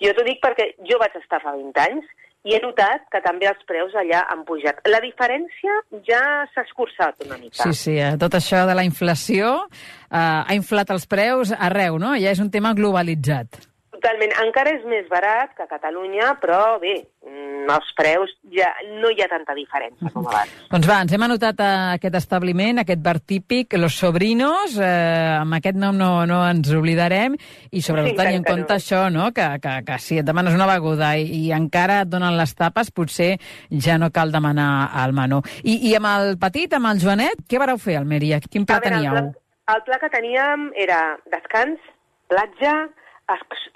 [0.02, 2.04] Jo t'ho dic perquè jo vaig estar fa 20 anys
[2.44, 4.80] i he notat que també els preus allà han pujat.
[4.90, 5.78] La diferència
[6.08, 6.22] ja
[6.52, 7.62] s'ha escurçat una mica.
[7.62, 12.16] Sí, sí, eh, tot això de la inflació eh, ha inflat els preus arreu, no?
[12.18, 13.71] Ja és un tema globalitzat.
[14.02, 14.32] Totalment.
[14.42, 18.66] Encara és més barat que a Catalunya, però bé, mm, els preus ja
[18.98, 20.50] no hi ha tanta diferència com abans.
[20.72, 21.68] Doncs va, ens hem anotat a
[22.00, 27.36] aquest establiment, aquest bar típic, Los Sobrinos, eh, amb aquest nom no, no ens oblidarem,
[27.70, 28.78] i sobretot Sí, tenir en compte no.
[28.80, 29.28] això, no?
[29.36, 32.90] que, que, que si et demanes una beguda i, i encara et donen les tapes,
[32.90, 33.36] potser
[33.70, 35.44] ja no cal demanar al menú.
[35.62, 38.42] I, I amb el petit, amb el Joanet, què vareu fer, Almeria?
[38.50, 39.14] Quin pla A veure, teníeu?
[39.14, 40.98] El pla, el pla que teníem era
[41.30, 41.78] descans,
[42.26, 42.74] platja,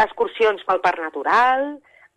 [0.04, 1.66] excursions pel parc natural,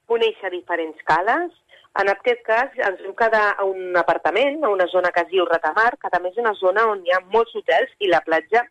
[0.10, 1.52] conèixer diferents cales.
[2.00, 5.48] En aquest cas ens vam quedar a un apartament, a una zona que es diu
[5.48, 8.64] Ratamar, que també és una zona on hi ha molts hotels i la platja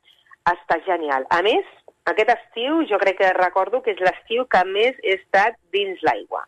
[0.49, 1.27] està genial.
[1.35, 1.67] A més,
[2.09, 6.45] aquest estiu jo crec que recordo que és l'estiu que més he estat dins l'aigua.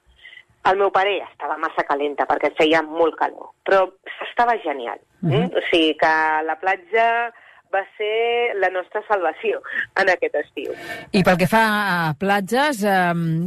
[0.71, 3.87] El meu pare estava massa calenta perquè feia molt calor, però
[4.29, 4.99] estava genial.
[5.21, 5.31] Mm.
[5.33, 5.57] -hmm.
[5.57, 6.15] O sigui que
[6.45, 7.33] la platja
[7.73, 9.61] va ser la nostra salvació
[10.01, 10.75] en aquest estiu.
[11.17, 12.95] I pel que fa a platges, eh,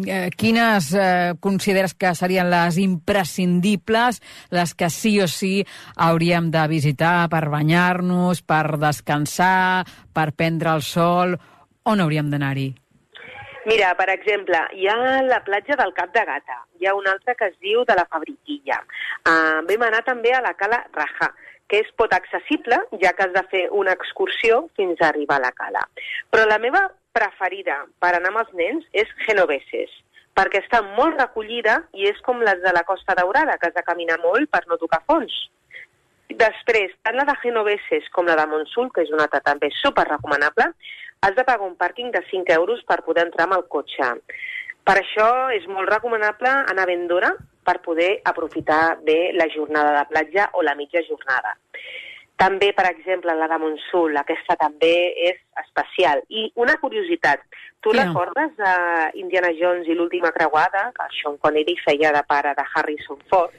[0.08, 4.22] eh, quines eh, consideres que serien les imprescindibles,
[4.52, 5.56] les que sí o sí
[5.96, 11.38] hauríem de visitar per banyar-nos, per descansar, per prendre el sol?
[11.84, 12.72] On hauríem d'anar-hi?
[13.66, 17.36] Mira, per exemple, hi ha la platja del Cap de Gata, hi ha una altra
[17.40, 18.82] que es diu de la Fabriquilla.
[19.24, 21.30] Uh, vam anar també a la Cala Raja,
[21.72, 25.46] que és pot accessible, ja que has de fer una excursió fins a arribar a
[25.46, 25.86] la cala.
[26.30, 26.84] Però la meva
[27.16, 29.96] preferida per anar amb els nens és Genoveses,
[30.36, 33.86] perquè està molt recollida i és com les de la Costa Daurada, que has de
[33.88, 35.34] caminar molt per no tocar fons.
[36.40, 40.06] Després, tant la de Genoveses com la de Monsul, que és una altra també super
[40.08, 40.72] recomanable,
[41.24, 44.10] has de pagar un pàrquing de 5 euros per poder entrar amb el cotxe.
[44.84, 47.32] Per això és molt recomanable anar ben d'hora
[47.64, 51.56] per poder aprofitar bé la jornada de platja o la mitja jornada.
[52.40, 54.94] També, per exemple, la de Monsul, aquesta també
[55.30, 56.24] és especial.
[56.34, 57.44] I una curiositat,
[57.80, 58.08] tu Quina?
[58.08, 63.22] recordes uh, Indiana Jones i l'última creuada, que Sean Connery feia de pare de Harrison
[63.30, 63.54] Ford?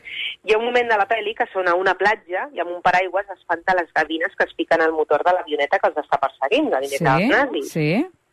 [0.44, 2.82] Hi ha un moment de la pel·li que són a una platja i amb un
[2.82, 6.70] paraigües espanta les gavines que es piquen al motor de l'avioneta que els està perseguint,
[6.74, 7.72] l'avioneta dels nazis.
[7.72, 7.88] sí.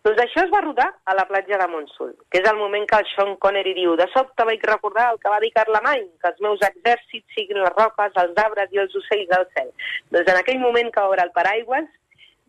[0.07, 2.97] Doncs això es va rodar a la platja de Monsul, que és el moment que
[3.03, 6.41] el Sean Connery diu de sobte vaig recordar el que va dir Carlemany, que els
[6.45, 9.69] meus exèrcits siguin les roques, els arbres i els ocells del cel.
[10.15, 11.85] Doncs en aquell moment que obre el paraigües,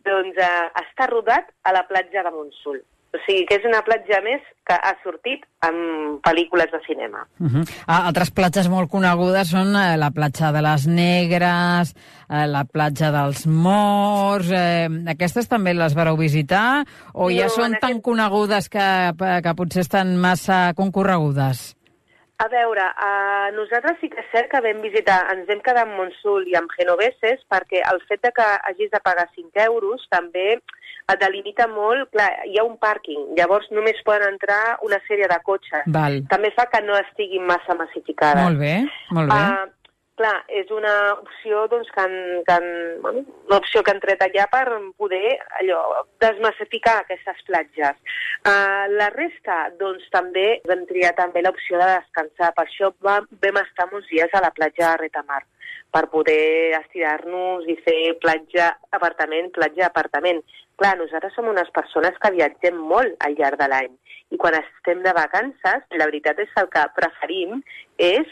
[0.09, 2.81] doncs eh, està rodat a la platja de Monsul.
[3.13, 5.75] O sigui que és una platja més que ha sortit en
[6.25, 7.27] pel·lícules de cinema.
[7.39, 7.63] Uh -huh.
[7.85, 11.93] ah, altres platges molt conegudes són eh, la platja de les Negres,
[12.29, 14.49] eh, la platja dels Morts...
[14.51, 16.85] Eh, aquestes també les vareu visitar?
[17.13, 21.75] O ja No, són en tan conegudes que, que potser estan massa concorregudes?
[22.43, 25.99] A veure, uh, nosaltres sí que és cert que vam visitar, ens vam quedar amb
[25.99, 30.57] Monsul i amb Genoveses perquè el fet de que hagis de pagar 5 euros també
[31.11, 35.39] et delimita molt, clar, hi ha un pàrquing, llavors només poden entrar una sèrie de
[35.45, 35.87] cotxes.
[35.95, 36.21] Val.
[36.31, 38.43] També fa que no estiguin massa massificades.
[38.43, 38.75] Molt bé,
[39.15, 39.39] molt bé.
[39.39, 39.83] Uh,
[40.19, 42.67] clar, és una opció doncs, que, han, que han,
[43.03, 44.65] bueno, una opció que han tret allà per
[45.01, 45.79] poder allò,
[46.23, 48.19] desmassificar aquestes platges.
[48.45, 52.53] Uh, la resta, doncs també vam triar també l'opció de descansar.
[52.55, 55.43] Per això vam, vam estar uns dies a la platja de Retamar
[55.93, 60.41] per poder estirar-nos i fer platja, apartament, platja, apartament.
[60.81, 63.93] Clar, nosaltres som unes persones que viatgem molt al llarg de l'any
[64.33, 67.59] i quan estem de vacances, la veritat és que el que preferim
[68.01, 68.29] és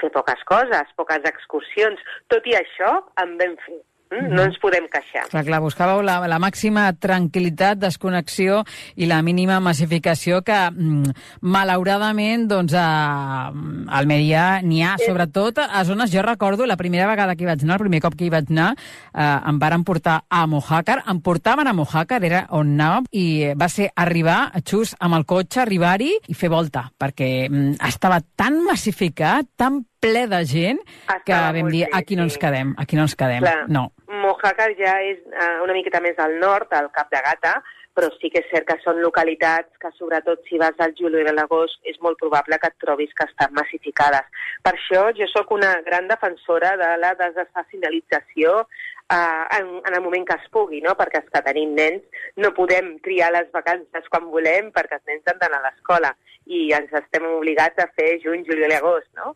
[0.00, 2.02] fer poques coses, poques excursions.
[2.32, 2.90] Tot i això,
[3.22, 3.78] en vam fer.
[4.06, 4.34] Mm?
[4.36, 5.24] No ens podem queixar.
[5.32, 8.60] Clar, clar, buscàveu la, la màxima tranquil·litat, desconnexió
[8.94, 13.50] i la mínima massificació que, mm, malauradament, doncs, a
[13.98, 16.12] Almeria n'hi ha, sobretot a zones...
[16.16, 18.52] Jo recordo la primera vegada que hi vaig anar, el primer cop que hi vaig
[18.54, 18.68] anar,
[19.10, 23.26] eh, em varen portar a Mojácar, em portaven a Mojácar, era on anàvem, i
[23.58, 28.62] va ser arribar, just amb el cotxe, arribar-hi i fer volta, perquè mm, estava tan
[28.64, 30.80] massificat, tan ple de gent,
[31.26, 33.42] que vam dir, aquí no ens quedem, aquí no ens quedem.
[33.42, 33.66] Clar.
[33.68, 33.88] No.
[34.06, 37.56] Mojácar ja és uh, una miqueta més al nord, al Cap de Gata,
[37.96, 41.32] però sí que és cert que són localitats que, sobretot si vas al juliol i
[41.32, 44.28] l'agost, és molt probable que et trobis que estan massificades.
[44.62, 50.28] Per això jo sóc una gran defensora de la desestacionalització uh, en, en el moment
[50.28, 50.92] que es pugui, no?
[50.98, 55.32] perquè els que tenim nens no podem triar les vacances quan volem perquè els nens
[55.32, 56.12] han d'anar a l'escola
[56.46, 59.34] i ens estem obligats a fer juny, juliol i agost, no?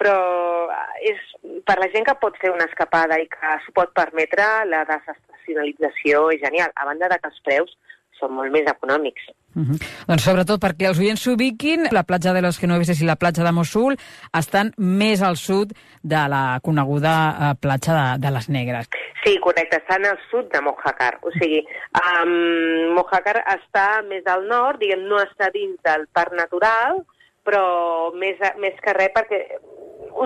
[0.00, 0.16] Però
[0.72, 4.48] eh, és per la gent que pot fer una escapada i que s'ho pot permetre,
[4.70, 7.76] la desestacionalització és genial, a banda de que els preus
[8.22, 9.30] són molt més econòmics.
[9.52, 9.78] Uh -huh.
[10.08, 13.52] Doncs sobretot perquè els oients s'ubiquin, la platja de los Genoveses i la platja de
[13.52, 13.96] Mossul
[14.32, 18.88] estan més al sud de la coneguda eh, platja de, de les Negres.
[19.24, 21.18] Sí, correcte, estan al sud de Mojácar.
[21.22, 21.60] O sigui,
[22.00, 27.04] um, Mojácar està més al nord, diguem, no està dins del parc natural,
[27.44, 29.58] però més, més que res perquè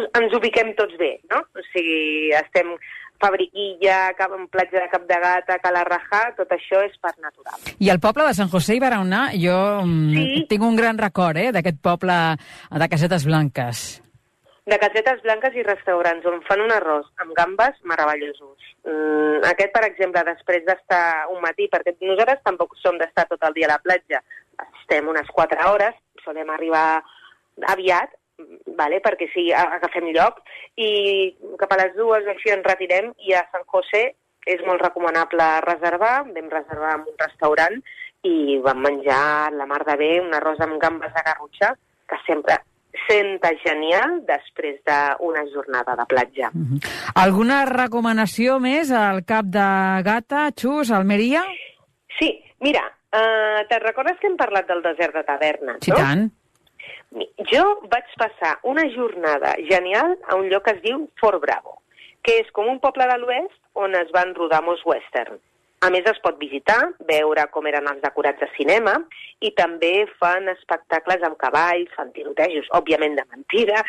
[0.05, 1.42] ens ubiquem tots bé, no?
[1.57, 2.74] O sigui, estem
[3.18, 7.55] Fabriquilla, Cap, platja de Cap de Gata, Calarrajà, tot això és parc natural.
[7.80, 10.47] I el poble de Sant José i Barahona, jo mm, Sí.
[10.51, 12.16] tinc un gran record eh, d'aquest poble
[12.70, 14.03] de Casetes Blanques.
[14.66, 18.59] de casetes blanques i restaurants on fan un arròs amb gambes meravellosos.
[18.82, 23.55] Mm, aquest, per exemple, després d'estar un matí, perquè nosaltres tampoc som d'estar tot el
[23.55, 24.18] dia a la platja,
[24.80, 25.94] estem unes 4 hores,
[26.24, 27.01] solem arribar
[27.68, 28.11] aviat,
[28.76, 29.01] vale?
[29.05, 30.41] perquè sí, agafem lloc,
[30.76, 34.05] i cap a les dues així ens retirem, i a Sant José
[34.47, 37.80] és molt recomanable reservar, vam reservar en un restaurant
[38.26, 41.74] i vam menjar la mar de bé, un arròs amb gambes de garrotxa,
[42.07, 42.61] que sempre
[43.07, 46.51] senta genial després d'una jornada de platja.
[47.14, 49.66] Alguna recomanació més al cap de
[50.07, 51.43] Gata, Xus, Almeria?
[52.18, 52.30] Sí,
[52.64, 56.01] mira, uh, te'n recordes que hem parlat del desert de Taverna, Sí, no?
[56.01, 56.28] tant.
[57.50, 61.78] Jo vaig passar una jornada genial a un lloc que es diu Fort Bravo,
[62.26, 65.38] que és com un poble de l'oest on es van rodar molts western.
[65.84, 66.78] A més, es pot visitar,
[67.09, 68.94] veure com eren els decorats de cinema
[69.44, 73.82] i també fan espectacles amb cavalls, fan tirotejos, òbviament de mentida,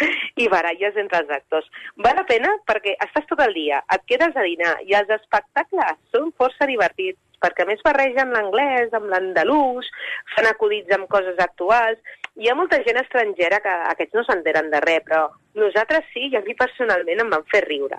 [0.43, 1.69] i baralles entre els actors.
[2.03, 6.03] Val la pena perquè estàs tot el dia, et quedes a dinar i els espectacles
[6.11, 9.89] són força divertits perquè a més barregen l'anglès amb l'andalús,
[10.35, 12.01] fan acudits amb coses actuals.
[12.37, 15.23] Hi ha molta gent estrangera que aquests no s'enteren de res, però
[15.57, 17.97] nosaltres sí, i a mi personalment em van fer riure.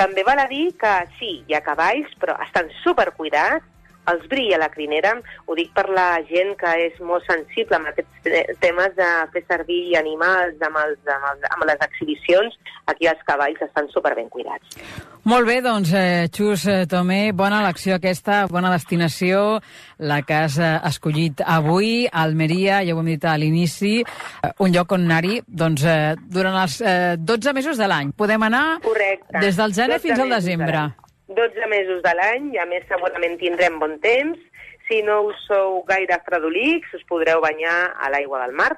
[0.00, 3.66] També val a dir que sí, hi ha cavalls, però estan supercuidats,
[4.10, 5.14] els brilla la crinera,
[5.46, 9.44] ho dic per la gent que és molt sensible amb aquests te- temes de fer
[9.48, 14.76] servir animals amb, els, amb, els, amb les exhibicions, aquí els cavalls estan superben cuidats.
[15.24, 19.60] Molt bé, doncs, eh, Xus eh, Tomé, bona elecció aquesta, bona destinació,
[20.04, 24.74] la que has eh, escollit avui, Almeria, ja ho hem dit a l'inici, eh, un
[24.74, 28.12] lloc on anar-hi doncs, eh, durant els eh, 12 mesos de l'any.
[28.12, 29.40] Podem anar Correcte.
[29.40, 30.76] des del gener 12 fins al desembre.
[30.76, 30.92] l'any.
[31.28, 34.40] 12 mesos de l'any, i a més segurament tindrem bon temps.
[34.88, 38.74] Si no us sou gaire fredolics, us podreu banyar a l'aigua del mar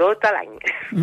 [0.00, 0.54] tot l'any.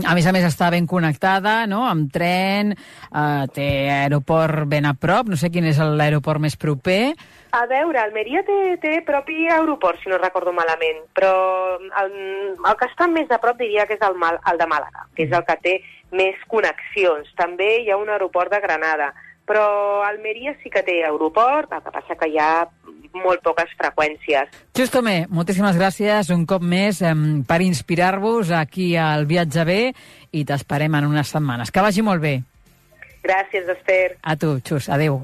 [0.09, 4.95] A més a més està ben connectada, no?, amb tren, eh, té aeroport ben a
[4.97, 7.13] prop, no sé quin és l'aeroport més proper,
[7.57, 11.31] A veure, Almeria té, té propi aeroport, si no recordo malament, però
[11.79, 12.11] el,
[12.59, 15.23] el que està més a prop diria que és el, Mal, el de Màlaga, que
[15.25, 15.75] és el que té
[16.11, 17.31] més connexions.
[17.39, 19.13] També hi ha un aeroport de Granada,
[19.47, 19.67] Però
[20.03, 22.67] Almeria sí que té aeroport, el que passa que hi ha
[23.23, 24.51] molt poques freqüències.
[24.77, 27.15] Just Tomé, moltíssimes gràcies un cop més eh,
[27.47, 29.79] per inspirar-vos aquí al Viatge B
[30.35, 31.71] i t'esperem en unes setmanes.
[31.71, 32.35] Que vagi molt bé.
[33.23, 34.17] Gràcies, Esther.
[34.23, 34.91] A tu, Xus.
[34.93, 35.23] Adéu.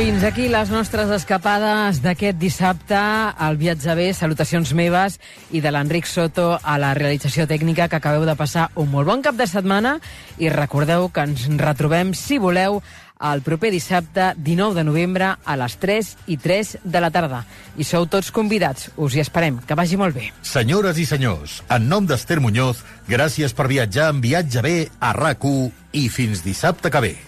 [0.00, 4.06] Fins aquí les nostres escapades d'aquest dissabte al Viatge B.
[4.16, 5.18] Salutacions meves
[5.52, 9.20] i de l'Enric Soto a la realització tècnica que acabeu de passar un molt bon
[9.20, 9.98] cap de setmana
[10.40, 12.80] i recordeu que ens retrobem, si voleu,
[13.20, 17.44] el proper dissabte 19 de novembre a les 3 i 3 de la tarda.
[17.76, 18.88] I sou tots convidats.
[18.96, 19.60] Us hi esperem.
[19.68, 20.30] Que vagi molt bé.
[20.40, 25.44] Senyores i senyors, en nom d'Ester Muñoz, gràcies per viatjar en Viatge B a rac
[25.92, 27.18] i fins dissabte que ve.